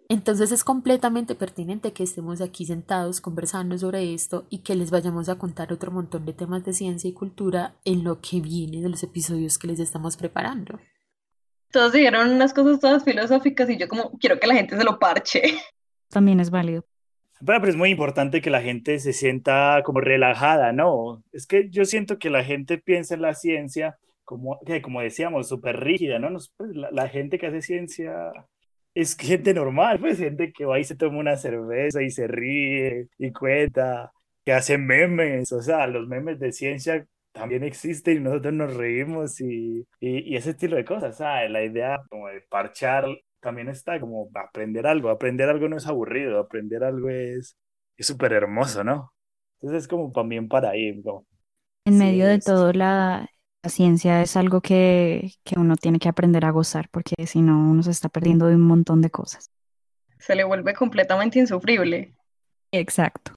Entonces 0.09 0.51
es 0.53 0.65
completamente 0.65 1.35
pertinente 1.35 1.93
que 1.93 2.03
estemos 2.03 2.41
aquí 2.41 2.65
sentados 2.65 3.21
conversando 3.21 3.77
sobre 3.77 4.15
esto 4.15 4.47
y 4.49 4.61
que 4.61 4.75
les 4.75 4.91
vayamos 4.91 5.29
a 5.29 5.37
contar 5.37 5.71
otro 5.71 5.93
montón 5.93 6.25
de 6.25 6.33
temas 6.33 6.65
de 6.65 6.73
ciencia 6.73 7.11
y 7.11 7.13
cultura 7.13 7.77
en 7.85 8.05
lo 8.05 8.21
que 8.21 8.41
viene 8.41 8.81
de 8.81 8.89
los 8.89 9.03
episodios 9.03 9.59
que 9.59 9.69
les 9.69 9.81
estamos 9.81 10.17
preparando. 10.17 10.81
Todos 11.71 11.93
dijeron 11.93 12.31
unas 12.31 12.55
cosas 12.55 12.81
todas 12.81 13.05
filosóficas 13.05 13.69
y 13.69 13.77
yo 13.77 13.87
como 13.87 14.13
quiero 14.19 14.41
que 14.41 14.47
la 14.47 14.55
gente 14.55 14.77
se 14.77 14.83
lo 14.83 14.99
parche. 14.99 15.43
También 16.09 16.41
es 16.41 16.51
válido. 16.51 16.85
Bueno, 17.43 17.61
pero 17.63 17.71
es 17.71 17.77
muy 17.77 17.89
importante 17.91 18.43
que 18.43 18.51
la 18.51 18.61
gente 18.61 18.99
se 18.99 19.13
sienta 19.15 19.83
como 19.85 20.01
relajada, 20.01 20.73
¿no? 20.73 21.23
Es 21.33 21.47
que 21.47 21.71
yo 21.71 21.85
siento 21.87 22.19
que 22.19 22.29
la 22.29 22.45
gente 22.45 22.77
piensa 22.79 23.15
en 23.15 23.23
la 23.23 23.35
ciencia 23.35 23.99
como, 24.25 24.61
que, 24.67 24.83
como 24.83 25.01
decíamos, 25.01 25.49
súper 25.49 25.81
rígida, 25.81 26.19
¿no? 26.19 26.29
Nos, 26.31 26.51
pues, 26.57 26.77
la, 26.77 26.91
la 26.91 27.09
gente 27.09 27.39
que 27.39 27.47
hace 27.47 27.63
ciencia 27.63 28.31
es 28.95 29.17
gente 29.17 29.55
normal, 29.55 29.99
pues 30.01 30.19
gente 30.19 30.53
que 30.53 30.65
va 30.67 30.79
y 30.79 30.85
se 30.85 30.97
toma 30.97 31.19
una 31.19 31.37
cerveza 31.37 32.03
y 32.03 32.11
se 32.11 32.27
ríe 32.27 33.09
y 33.19 33.33
cuenta, 33.33 34.13
que 34.45 34.53
hace 34.53 34.77
memes, 34.79 35.53
o 35.53 35.63
sea, 35.63 35.87
los 35.87 36.07
memes 36.09 36.39
de 36.41 36.53
ciencia 36.53 37.07
también 37.33 37.65
existen 37.65 38.19
y 38.19 38.21
nosotros 38.21 38.53
nos 38.55 38.75
reímos 38.77 39.41
y, 39.41 39.87
y, 40.01 40.35
y 40.35 40.37
ese 40.37 40.51
estilo 40.51 40.77
de 40.77 40.85
cosas, 40.85 41.17
¿sabes? 41.19 41.51
La 41.51 41.65
idea 41.65 42.01
como 42.11 42.29
de 42.29 42.41
parchar 42.43 43.07
también 43.41 43.69
está 43.69 43.99
como 44.01 44.29
aprender 44.35 44.87
algo, 44.87 45.11
aprender 45.11 45.49
algo 45.49 45.69
no 45.69 45.77
es 45.77 45.87
aburrido, 45.87 46.39
aprender 46.39 46.85
algo 46.85 47.09
es 47.09 47.57
súper 47.99 48.33
hermoso, 48.33 48.85
¿no? 48.85 49.13
Entonces 49.59 49.85
es 49.85 49.89
como 49.89 50.11
también 50.13 50.49
para 50.49 50.77
ir. 50.77 51.03
Como, 51.03 51.27
en 51.85 51.99
medio 51.99 52.27
sí, 52.27 52.31
de 52.31 52.39
todo, 52.39 52.73
la, 52.73 53.29
La 53.63 53.71
ciencia 53.71 54.23
es 54.23 54.37
algo 54.37 54.61
que, 54.61 55.33
que 55.45 55.59
uno 55.59 55.77
tiene 55.77 55.99
que 55.99 56.09
aprender 56.09 56.45
a 56.45 56.51
gozar 56.51 56.89
porque 56.91 57.27
si 57.27 57.43
no 57.43 57.59
uno 57.59 57.83
se 57.83 57.91
está 57.91 58.09
perdiendo 58.09 58.47
de 58.47 58.55
un 58.55 58.63
montón 58.63 59.03
de 59.03 59.11
cosas. 59.11 59.51
Se 60.19 60.35
le 60.35 60.45
vuelve 60.45 60.75
completamente 60.75 61.39
insufrible. 61.39 62.15
Exacto. 62.73 63.35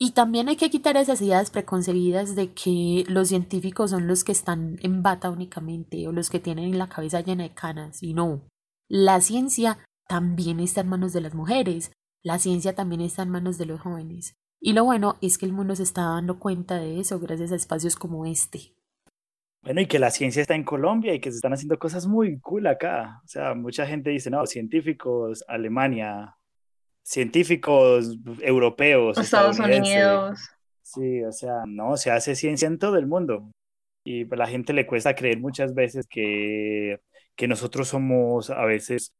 Y 0.00 0.12
también 0.12 0.48
hay 0.48 0.56
que 0.56 0.70
quitar 0.70 0.96
esas 0.96 1.20
ideas 1.20 1.50
preconcebidas 1.50 2.36
de 2.36 2.52
que 2.52 3.04
los 3.08 3.28
científicos 3.28 3.90
son 3.90 4.06
los 4.06 4.22
que 4.22 4.30
están 4.32 4.78
en 4.82 5.02
bata 5.02 5.28
únicamente 5.28 6.06
o 6.06 6.12
los 6.12 6.30
que 6.30 6.38
tienen 6.38 6.78
la 6.78 6.88
cabeza 6.88 7.20
llena 7.20 7.42
de 7.42 7.54
canas. 7.54 8.02
Y 8.02 8.14
no, 8.14 8.42
la 8.88 9.20
ciencia 9.20 9.78
también 10.08 10.60
está 10.60 10.80
en 10.80 10.88
manos 10.88 11.12
de 11.12 11.20
las 11.20 11.34
mujeres, 11.34 11.92
la 12.22 12.38
ciencia 12.38 12.74
también 12.74 13.02
está 13.02 13.22
en 13.22 13.30
manos 13.30 13.58
de 13.58 13.66
los 13.66 13.80
jóvenes. 13.80 14.36
Y 14.60 14.72
lo 14.72 14.84
bueno 14.84 15.16
es 15.20 15.38
que 15.38 15.46
el 15.46 15.52
mundo 15.52 15.76
se 15.76 15.84
está 15.84 16.02
dando 16.02 16.38
cuenta 16.38 16.76
de 16.76 16.98
eso 16.98 17.20
gracias 17.20 17.52
a 17.52 17.56
espacios 17.56 17.94
como 17.94 18.26
este. 18.26 18.74
Bueno, 19.62 19.80
y 19.80 19.86
que 19.86 19.98
la 19.98 20.10
ciencia 20.10 20.40
está 20.40 20.54
en 20.54 20.64
Colombia 20.64 21.14
y 21.14 21.20
que 21.20 21.30
se 21.30 21.36
están 21.36 21.52
haciendo 21.52 21.78
cosas 21.78 22.06
muy 22.06 22.40
cool 22.40 22.66
acá. 22.66 23.20
O 23.24 23.28
sea, 23.28 23.54
mucha 23.54 23.86
gente 23.86 24.10
dice, 24.10 24.30
no, 24.30 24.46
científicos, 24.46 25.44
Alemania, 25.46 26.36
científicos 27.02 28.16
europeos. 28.40 29.18
Estados 29.18 29.58
Unidos. 29.58 30.40
Sí, 30.82 31.22
o 31.22 31.32
sea, 31.32 31.64
no, 31.66 31.96
se 31.96 32.10
hace 32.10 32.34
ciencia 32.34 32.66
en 32.66 32.78
todo 32.78 32.96
el 32.96 33.06
mundo. 33.06 33.50
Y 34.04 34.32
a 34.32 34.36
la 34.36 34.46
gente 34.46 34.72
le 34.72 34.86
cuesta 34.86 35.14
creer 35.14 35.38
muchas 35.38 35.74
veces 35.74 36.06
que, 36.08 37.00
que 37.38 37.48
nosotros 37.48 37.88
somos 37.88 38.50
a 38.50 38.66
veces 38.66 39.14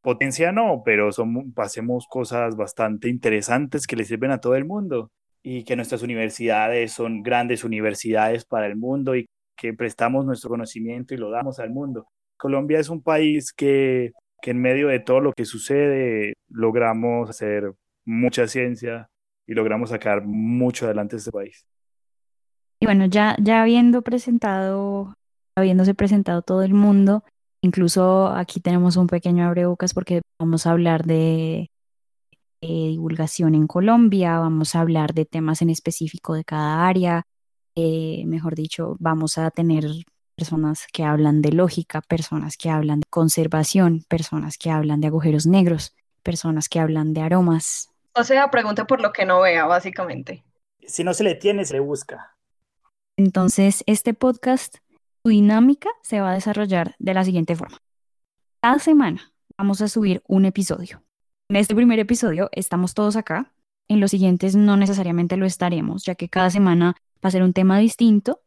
potencia, 0.00 0.50
no, 0.52 0.82
pero 0.82 1.12
somos, 1.12 1.44
hacemos 1.56 2.06
cosas 2.08 2.56
bastante 2.56 3.10
interesantes 3.10 3.86
que 3.86 3.96
le 3.96 4.04
sirven 4.04 4.30
a 4.30 4.40
todo 4.40 4.54
el 4.54 4.64
mundo. 4.64 5.10
Y 5.46 5.64
que 5.64 5.76
nuestras 5.76 6.02
universidades 6.02 6.92
son 6.92 7.22
grandes 7.22 7.64
universidades 7.64 8.46
para 8.46 8.66
el 8.66 8.76
mundo 8.76 9.14
y 9.14 9.26
que 9.58 9.74
prestamos 9.74 10.24
nuestro 10.24 10.48
conocimiento 10.48 11.12
y 11.12 11.18
lo 11.18 11.30
damos 11.30 11.58
al 11.58 11.68
mundo. 11.68 12.06
Colombia 12.38 12.78
es 12.78 12.88
un 12.88 13.02
país 13.02 13.52
que 13.52 14.12
que 14.44 14.50
en 14.50 14.60
medio 14.60 14.88
de 14.88 15.00
todo 15.00 15.20
lo 15.20 15.32
que 15.32 15.46
sucede 15.46 16.34
logramos 16.50 17.30
hacer 17.30 17.72
mucha 18.04 18.46
ciencia 18.46 19.08
y 19.46 19.54
logramos 19.54 19.88
sacar 19.88 20.22
mucho 20.22 20.84
adelante 20.84 21.16
este 21.16 21.32
país. 21.32 21.66
Y 22.80 22.84
bueno, 22.84 23.06
ya, 23.06 23.36
ya 23.40 23.62
habiendo 23.62 24.02
presentado, 24.02 25.14
habiéndose 25.56 25.94
presentado 25.94 26.42
todo 26.42 26.62
el 26.62 26.74
mundo, 26.74 27.24
incluso 27.64 28.28
aquí 28.28 28.60
tenemos 28.60 28.96
un 28.96 29.06
pequeño 29.06 29.46
abrebocas 29.46 29.94
porque 29.94 30.20
vamos 30.38 30.66
a 30.66 30.72
hablar 30.72 31.04
de 31.04 31.70
divulgación 32.60 33.54
en 33.54 33.66
Colombia, 33.66 34.38
vamos 34.38 34.74
a 34.74 34.80
hablar 34.80 35.12
de 35.14 35.24
temas 35.24 35.62
en 35.62 35.70
específico 35.70 36.34
de 36.34 36.44
cada 36.44 36.86
área, 36.86 37.26
eh, 37.74 38.22
mejor 38.26 38.54
dicho, 38.54 38.96
vamos 39.00 39.36
a 39.38 39.50
tener 39.50 39.84
personas 40.36 40.86
que 40.92 41.04
hablan 41.04 41.42
de 41.42 41.52
lógica, 41.52 42.00
personas 42.02 42.56
que 42.56 42.70
hablan 42.70 43.00
de 43.00 43.06
conservación, 43.10 44.04
personas 44.08 44.58
que 44.58 44.70
hablan 44.70 45.00
de 45.00 45.08
agujeros 45.08 45.46
negros, 45.46 45.94
personas 46.22 46.68
que 46.68 46.80
hablan 46.80 47.12
de 47.14 47.22
aromas. 47.22 47.90
O 48.14 48.24
sea, 48.24 48.50
pregunte 48.50 48.84
por 48.84 49.00
lo 49.00 49.12
que 49.12 49.26
no 49.26 49.40
vea, 49.40 49.66
básicamente. 49.66 50.44
Si 50.86 51.04
no 51.04 51.14
se 51.14 51.24
le 51.24 51.34
tiene, 51.34 51.64
se 51.64 51.74
le 51.74 51.80
busca. 51.80 52.36
Entonces, 53.16 53.84
este 53.86 54.12
podcast, 54.14 54.76
su 55.24 55.30
dinámica 55.30 55.88
se 56.02 56.20
va 56.20 56.30
a 56.30 56.34
desarrollar 56.34 56.94
de 56.98 57.14
la 57.14 57.24
siguiente 57.24 57.56
forma. 57.56 57.78
Cada 58.60 58.78
semana 58.78 59.32
vamos 59.56 59.80
a 59.80 59.88
subir 59.88 60.22
un 60.28 60.44
episodio. 60.44 61.02
En 61.48 61.56
este 61.56 61.74
primer 61.74 61.98
episodio 61.98 62.48
estamos 62.52 62.94
todos 62.94 63.16
acá. 63.16 63.52
En 63.88 64.00
los 64.00 64.10
siguientes 64.10 64.54
no 64.54 64.76
necesariamente 64.76 65.36
lo 65.36 65.46
estaremos, 65.46 66.04
ya 66.04 66.14
que 66.14 66.28
cada 66.28 66.50
semana 66.50 66.94
va 67.24 67.28
a 67.28 67.30
ser 67.30 67.42
un 67.42 67.52
tema 67.52 67.78
distinto 67.78 68.40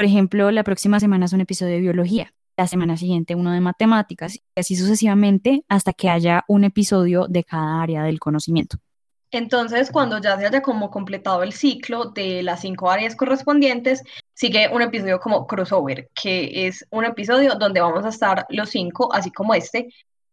por 0.00 0.06
ejemplo, 0.06 0.50
la 0.50 0.64
próxima 0.64 0.98
semana 0.98 1.26
es 1.26 1.34
un 1.34 1.42
episodio 1.42 1.74
de 1.74 1.82
biología, 1.82 2.32
la 2.56 2.66
semana 2.66 2.96
siguiente 2.96 3.34
uno 3.34 3.52
de 3.52 3.60
matemáticas 3.60 4.36
y 4.36 4.42
así 4.56 4.74
sucesivamente 4.74 5.62
hasta 5.68 5.92
que 5.92 6.08
haya 6.08 6.42
un 6.48 6.64
episodio 6.64 7.26
de 7.28 7.44
cada 7.44 7.82
área 7.82 8.04
del 8.04 8.18
conocimiento. 8.18 8.78
Entonces, 9.30 9.90
cuando 9.90 10.16
ya 10.16 10.38
se 10.38 10.46
haya 10.46 10.62
como 10.62 10.90
completado 10.90 11.42
el 11.42 11.52
ciclo 11.52 12.06
de 12.06 12.42
las 12.42 12.62
cinco 12.62 12.90
áreas 12.90 13.14
correspondientes, 13.14 14.02
sigue 14.40 14.70
un 14.72 14.80
episodio 14.80 15.20
como 15.20 15.46
crossover, 15.46 16.08
que 16.14 16.66
es 16.66 16.86
un 16.90 17.04
episodio 17.04 17.56
donde 17.56 17.82
vamos 17.82 18.06
a 18.06 18.08
estar 18.08 18.46
los 18.48 18.70
cinco, 18.70 19.12
así 19.12 19.30
como 19.30 19.52
este, 19.52 19.88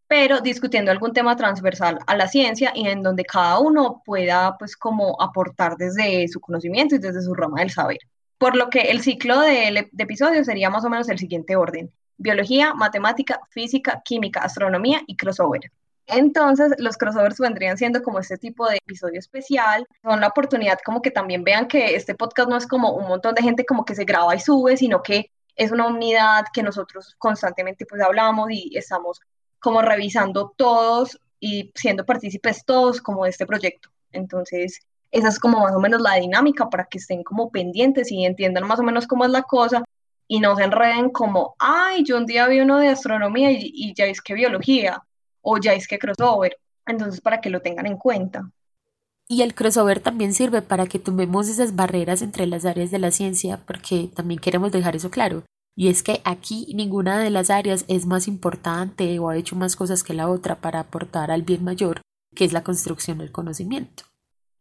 pero 0.08 0.39
discutiendo 0.39 0.91
algún 0.91 1.12
tema 1.12 1.36
transversal 1.36 2.00
a 2.08 2.15
la 2.15 2.30
ciencia 2.30 2.72
y 2.74 2.88
en 2.88 3.04
donde 3.04 3.26
cada 3.26 3.60
uno 3.60 4.02
pueda 4.06 4.56
pues 4.58 4.78
como 4.78 5.22
aportar 5.22 5.76
desde 5.76 6.26
su 6.30 6.39
conocimiento 6.39 6.96
y 6.96 7.00
desde 7.00 7.22
su 7.22 7.34
rama 7.34 7.60
del 7.60 7.70
saber. 7.70 7.98
Por 8.38 8.56
lo 8.56 8.70
que 8.70 8.80
el 8.91 9.02
ciclo 9.02 9.41
de, 9.41 9.89
episodios 9.98 10.46
sería 10.46 10.70
más 10.70 10.86
o 10.86 10.89
menos 10.89 11.10
el 11.10 11.20
siguiente 11.20 11.58
orden. 11.58 11.91
Biología, 12.15 12.74
matemática, 12.74 13.41
física, 13.50 14.02
química, 14.06 14.39
astronomía 14.39 15.02
y 15.06 15.17
crossover. 15.17 15.70
Entonces, 16.08 16.74
los 16.78 16.98
crossovers 16.98 17.38
vendrían 17.38 17.78
siendo 17.78 18.02
como 18.02 18.20
este 18.20 18.38
tipo 18.38 18.67
de 18.67 18.78
episodio 18.78 19.20
especial. 19.20 19.86
Son 20.02 20.22
la 20.22 20.28
oportunidad 20.28 20.80
como 20.84 21.02
que 21.02 21.12
también 21.12 21.43
vean 21.43 21.67
que 21.67 21.96
este 21.96 22.15
podcast 22.15 22.50
no 22.50 22.58
es 22.58 22.65
como 22.65 22.93
un 22.93 23.08
montón 23.08 23.36
de 23.36 23.43
gente 23.43 23.65
como 23.65 23.86
que 23.86 23.96
se 23.96 24.06
graba 24.06 24.36
y 24.36 24.39
sube, 24.39 24.78
sino 24.78 25.04
que 25.04 25.32
es 25.56 25.72
una 25.72 25.88
unidad 25.88 26.46
que 26.54 26.63
nosotros 26.63 27.15
constantemente 27.17 27.86
pues 27.86 28.02
hablamos 28.02 28.50
y 28.52 28.78
estamos 28.78 29.20
como 29.60 29.82
revisando 29.82 30.54
todos 30.56 31.20
y 31.39 31.72
siendo 31.76 32.06
partícipes 32.06 32.63
todos 32.63 33.02
como 33.02 33.26
de 33.26 33.32
este 33.32 33.46
proyecto. 33.46 33.89
Entonces, 34.12 34.80
esa 35.12 35.30
es 35.30 35.39
como 35.39 35.60
más 35.60 35.74
o 35.74 35.80
menos 35.80 36.02
la 36.02 36.15
dinámica 36.15 36.70
para 36.70 36.86
que 36.86 37.00
estén 37.00 37.24
como 37.24 37.52
pendientes 37.52 38.12
y 38.12 38.26
entiendan 38.26 38.67
más 38.67 38.80
o 38.80 38.84
menos 38.84 39.08
cómo 39.08 39.26
es 39.26 39.32
la 39.32 39.43
cosa 39.43 39.84
y 40.28 40.39
no 40.39 40.56
se 40.56 40.63
enreden 40.63 41.10
como, 41.10 41.56
ay, 41.60 42.04
yo 42.04 42.17
un 42.17 42.26
día 42.26 42.48
vi 42.48 42.60
uno 42.60 42.78
de 42.80 42.89
astronomía 42.89 43.52
y, 43.52 43.93
ya 43.96 44.06
es 44.06 44.22
que 44.22 44.34
biología 44.34 45.04
o 45.50 45.58
ya 45.58 45.74
es 45.74 45.88
que 45.88 45.98
crossover. 45.98 46.58
Entonces, 46.86 47.22
para 47.22 47.40
que 47.40 47.50
lo 47.50 47.62
tengan 47.62 47.86
en 47.86 47.98
cuenta. 47.98 48.52
Y 49.30 49.44
el 49.44 49.56
crossover 49.56 50.02
también 50.02 50.34
sirve 50.34 50.62
para 50.62 50.88
que 50.88 51.00
tumbemos 51.00 51.48
esas 51.48 51.76
barreras 51.76 52.22
entre 52.22 52.48
las 52.48 52.66
áreas 52.66 52.92
de 52.92 53.00
la 53.00 53.12
ciencia, 53.12 53.60
porque 53.66 54.10
también 54.14 54.42
queremos 54.42 54.74
dejar 54.74 54.98
eso 54.98 55.10
claro. 55.10 55.44
Y 55.76 55.88
es 55.88 56.04
que 56.04 56.22
aquí 56.26 56.74
ninguna 56.76 57.20
de 57.20 57.30
las 57.30 57.50
áreas 57.50 57.86
es 57.88 58.06
más 58.06 58.28
importante 58.28 59.20
o 59.20 59.30
ha 59.30 59.38
hecho 59.38 59.56
más 59.56 59.76
cosas 59.76 60.04
que 60.04 60.14
la 60.14 60.30
otra 60.30 60.56
para 60.56 60.82
aportar 60.82 61.32
al 61.32 61.44
bien 61.44 61.64
mayor, 61.64 62.02
que 62.36 62.44
es 62.44 62.52
la 62.52 62.64
construcción 62.64 63.20
del 63.20 63.32
conocimiento. 63.32 64.04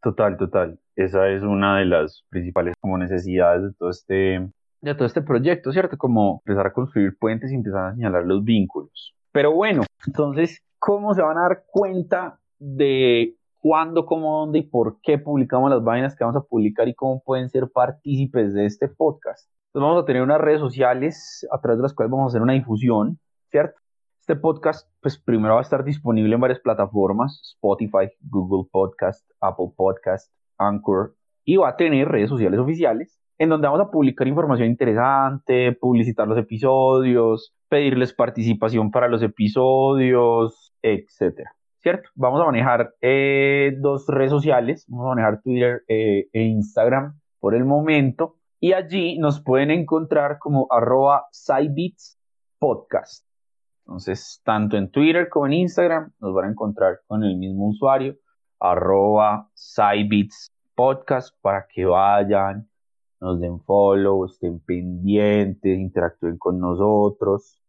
Total, 0.01 0.37
total. 0.37 0.79
Esa 0.95 1.27
es 1.29 1.43
una 1.43 1.79
de 1.79 1.85
las 1.85 2.23
principales 2.29 2.75
como 2.79 2.97
necesidades 2.97 3.63
de 3.63 3.73
todo 3.73 3.89
este, 3.89 4.49
de 4.81 4.95
todo 4.95 5.05
este 5.05 5.21
proyecto, 5.21 5.71
¿cierto? 5.73 5.97
Como 5.97 6.41
empezar 6.45 6.67
a 6.67 6.73
construir 6.73 7.17
puentes 7.17 7.51
y 7.51 7.55
empezar 7.55 7.87
a 7.87 7.93
señalar 7.93 8.25
los 8.25 8.43
vínculos. 8.43 9.15
Pero 9.31 9.51
bueno, 9.51 9.83
entonces, 10.05 10.61
¿cómo 10.79 11.13
se 11.13 11.21
van 11.21 11.37
a 11.37 11.43
dar 11.43 11.63
cuenta 11.67 12.39
de 12.59 13.35
cuándo, 13.59 14.05
cómo, 14.05 14.39
dónde 14.39 14.59
y 14.59 14.63
por 14.63 14.99
qué 15.01 15.17
publicamos 15.17 15.69
las 15.69 15.83
vainas 15.83 16.15
que 16.15 16.23
vamos 16.23 16.41
a 16.41 16.45
publicar 16.45 16.87
y 16.87 16.93
cómo 16.93 17.21
pueden 17.23 17.49
ser 17.49 17.69
partícipes 17.71 18.53
de 18.53 18.65
este 18.65 18.87
podcast? 18.87 19.49
Entonces 19.67 19.87
vamos 19.89 20.03
a 20.03 20.05
tener 20.05 20.21
unas 20.21 20.41
redes 20.41 20.59
sociales 20.59 21.45
a 21.51 21.59
través 21.59 21.79
de 21.79 21.83
las 21.83 21.93
cuales 21.93 22.11
vamos 22.11 22.25
a 22.25 22.29
hacer 22.29 22.41
una 22.41 22.53
difusión, 22.53 23.19
¿cierto? 23.49 23.79
Este 24.19 24.35
podcast, 24.35 24.89
pues 25.01 25.17
primero 25.17 25.53
va 25.53 25.59
a 25.59 25.63
estar 25.63 25.83
disponible 25.83 26.35
en 26.35 26.41
varias 26.41 26.59
plataformas, 26.59 27.41
Spotify, 27.55 28.09
Google 28.21 28.67
Podcast, 28.71 29.29
Apple 29.39 29.71
Podcast, 29.75 30.31
Anchor, 30.57 31.15
y 31.45 31.57
va 31.57 31.69
a 31.69 31.75
tener 31.77 32.09
redes 32.09 32.29
sociales 32.29 32.59
oficiales 32.59 33.17
en 33.37 33.49
donde 33.49 33.67
vamos 33.67 33.87
a 33.87 33.91
publicar 33.91 34.27
información 34.27 34.67
interesante, 34.67 35.71
publicitar 35.73 36.27
los 36.27 36.37
episodios, 36.37 37.53
pedirles 37.69 38.13
participación 38.13 38.91
para 38.91 39.07
los 39.07 39.21
episodios, 39.21 40.66
etcétera. 40.93 41.51
¿Cierto? 41.79 42.09
Vamos 42.15 42.41
a 42.41 42.45
manejar 42.45 42.95
eh, 43.01 43.75
dos 43.79 44.07
redes 44.07 44.31
sociales, 44.31 44.85
vamos 44.87 45.05
a 45.05 45.09
manejar 45.09 45.41
Twitter 45.41 45.83
eh, 45.87 46.27
e 46.33 46.41
Instagram 46.41 47.19
por 47.39 47.55
el 47.55 47.65
momento, 47.65 48.35
y 48.59 48.73
allí 48.73 49.19
nos 49.19 49.41
pueden 49.41 49.71
encontrar 49.71 50.39
como 50.39 50.67
arroba 50.69 51.27
Podcast. 52.59 53.25
Entonces, 53.85 54.41
tanto 54.43 54.75
en 54.75 54.89
Twitter 54.89 55.29
como 55.29 55.45
en 55.45 55.53
Instagram 55.53 56.11
nos 56.19 56.33
van 56.33 56.45
a 56.45 56.51
encontrar 56.51 56.99
con 57.07 57.23
el 57.23 57.37
mismo 57.37 57.69
usuario, 57.69 58.15
arroba 58.59 59.49
Podcast, 60.75 61.35
para 61.41 61.67
que 61.73 61.85
vayan, 61.85 62.67
nos 63.19 63.39
den 63.39 63.59
follow, 63.61 64.25
estén 64.25 64.59
pendientes, 64.59 65.77
interactúen 65.77 66.37
con 66.37 66.59
nosotros. 66.59 67.61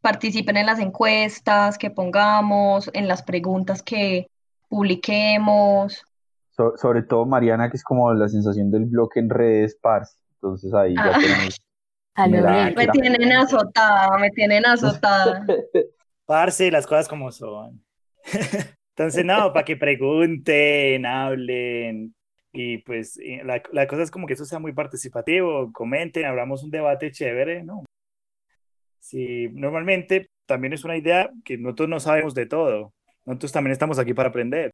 Participen 0.00 0.56
en 0.56 0.66
las 0.66 0.78
encuestas 0.78 1.78
que 1.78 1.90
pongamos, 1.90 2.90
en 2.92 3.08
las 3.08 3.22
preguntas 3.22 3.82
que 3.82 4.28
publiquemos. 4.68 6.02
sobre 6.76 7.02
todo 7.02 7.26
Mariana, 7.26 7.70
que 7.70 7.76
es 7.76 7.84
como 7.84 8.12
la 8.12 8.28
sensación 8.28 8.70
del 8.70 8.86
blog 8.86 9.10
en 9.16 9.30
redes, 9.30 9.76
Pars. 9.80 10.16
Entonces 10.34 10.72
ahí 10.74 10.94
ya 10.94 11.12
ah. 11.14 11.18
tenemos 11.20 11.58
me 12.76 12.86
tienen 12.88 13.32
azotada, 13.32 14.18
me 14.18 14.30
tienen 14.30 14.66
azotada. 14.66 15.46
Parce, 16.26 16.70
las 16.70 16.86
cosas 16.86 17.08
como 17.08 17.30
son. 17.30 17.82
Entonces, 18.96 19.24
no, 19.24 19.52
para 19.52 19.64
que 19.64 19.76
pregunten, 19.76 21.06
hablen. 21.06 22.14
Y 22.52 22.78
pues 22.78 23.18
la, 23.44 23.62
la 23.72 23.86
cosa 23.86 24.02
es 24.02 24.10
como 24.10 24.26
que 24.26 24.32
eso 24.32 24.44
sea 24.44 24.58
muy 24.58 24.72
participativo, 24.72 25.72
comenten, 25.72 26.24
abramos 26.24 26.64
un 26.64 26.70
debate 26.70 27.12
chévere, 27.12 27.62
¿no? 27.62 27.84
Sí, 29.08 29.48
normalmente 29.54 30.28
también 30.44 30.74
es 30.74 30.84
una 30.84 30.98
idea 30.98 31.30
que 31.42 31.56
nosotros 31.56 31.88
no 31.88 31.98
sabemos 31.98 32.34
de 32.34 32.44
todo. 32.44 32.92
Nosotros 33.24 33.52
también 33.52 33.72
estamos 33.72 33.98
aquí 33.98 34.12
para 34.12 34.28
aprender. 34.28 34.70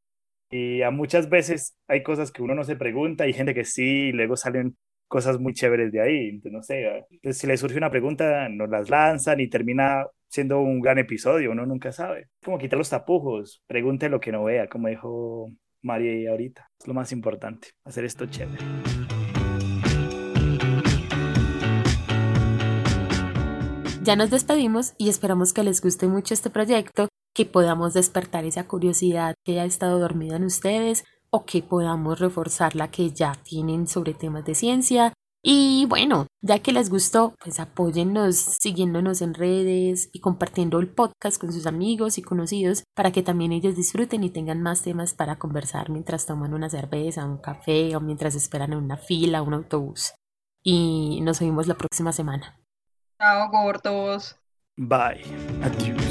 Y 0.51 0.83
a 0.83 0.91
muchas 0.91 1.29
veces 1.29 1.77
hay 1.87 2.03
cosas 2.03 2.33
que 2.33 2.43
uno 2.43 2.57
no 2.57 2.65
se 2.65 2.75
pregunta, 2.75 3.23
hay 3.23 3.33
gente 3.33 3.55
que 3.55 3.65
sí, 3.65 4.09
y 4.09 4.13
luego 4.13 4.37
salen 4.37 4.77
cosas 5.07 5.39
muy 5.39 5.53
chéveres 5.55 5.93
de 5.93 6.01
ahí. 6.01 6.29
Entonces, 6.31 6.53
no 6.53 6.63
sé, 6.65 7.33
si 7.33 7.47
le 7.47 7.57
surge 7.57 7.79
una 7.79 7.91
pregunta, 7.91 8.49
nos 8.49 8.69
las 8.69 8.91
lanzan 8.91 9.39
y 9.39 9.49
termina 9.49 10.05
siendo 10.27 10.61
un 10.61 10.81
gran 10.81 10.99
episodio, 10.99 11.53
uno 11.53 11.65
nunca 11.65 11.93
sabe. 11.93 12.27
Como 12.43 12.59
quitar 12.59 12.77
los 12.77 12.91
tapujos, 12.91 13.63
pregunte 13.69 14.09
lo 14.09 14.19
que 14.19 14.33
no 14.33 14.43
vea, 14.43 14.69
como 14.69 14.89
dijo 14.89 15.53
María 15.81 16.33
ahorita. 16.33 16.69
Es 16.81 16.89
lo 16.89 16.95
más 16.95 17.13
importante, 17.13 17.69
hacer 17.85 18.05
esto 18.05 18.27
chévere. 18.27 18.65
Ya 24.05 24.17
nos 24.17 24.29
despedimos 24.29 24.93
y 24.99 25.09
esperamos 25.09 25.55
que 25.55 25.65
les 25.65 25.81
guste 25.81 26.09
mucho 26.09 26.35
este 26.35 26.51
proyecto, 26.51 27.09
que 27.35 27.47
podamos 27.47 27.95
despertar 27.95 28.45
esa 28.45 28.69
curiosidad 28.69 29.35
que 29.47 29.61
ha 29.61 29.65
estado 29.65 29.99
dormida 29.99 30.37
en 30.37 30.45
ustedes 30.45 31.05
o 31.31 31.47
que 31.47 31.63
podamos 31.63 32.21
reforzar 32.21 32.77
la 32.77 32.91
que 32.91 33.13
ya 33.13 33.33
tienen 33.45 33.89
sobre 33.89 34.13
temas 34.13 34.45
de 34.45 34.55
ciencia. 34.55 35.15
Y 35.43 35.87
bueno, 35.89 36.27
ya 36.43 36.59
que 36.59 36.73
les 36.73 36.91
gustó, 36.91 37.35
pues 37.43 37.59
apóyennos 37.61 38.37
siguiéndonos 38.37 39.23
en 39.23 39.33
redes 39.33 40.11
y 40.13 40.21
compartiendo 40.21 40.81
el 40.81 40.89
podcast 40.89 41.41
con 41.41 41.51
sus 41.51 41.65
amigos 41.65 42.19
y 42.19 42.23
conocidos 42.23 42.85
para 42.95 43.11
que 43.11 43.23
también 43.23 43.53
ellos 43.53 43.75
disfruten 43.75 44.23
y 44.23 44.29
tengan 44.29 44.61
más 44.61 44.83
temas 44.83 45.15
para 45.15 45.39
conversar 45.39 45.89
mientras 45.89 46.27
toman 46.27 46.53
una 46.53 46.69
cerveza, 46.69 47.25
un 47.25 47.39
café 47.39 47.97
o 47.97 48.03
mientras 48.03 48.35
esperan 48.35 48.75
en 48.75 48.81
una 48.81 48.99
fila, 48.99 49.41
un 49.41 49.55
autobús. 49.55 50.13
Y 50.63 51.23
nos 51.23 51.41
vemos 51.41 51.67
la 51.67 51.79
próxima 51.79 52.13
semana. 52.13 52.64
Tchau, 53.25 53.49
gordos. 53.49 54.37
Bye. 54.77 55.25
Adiós. 55.63 56.04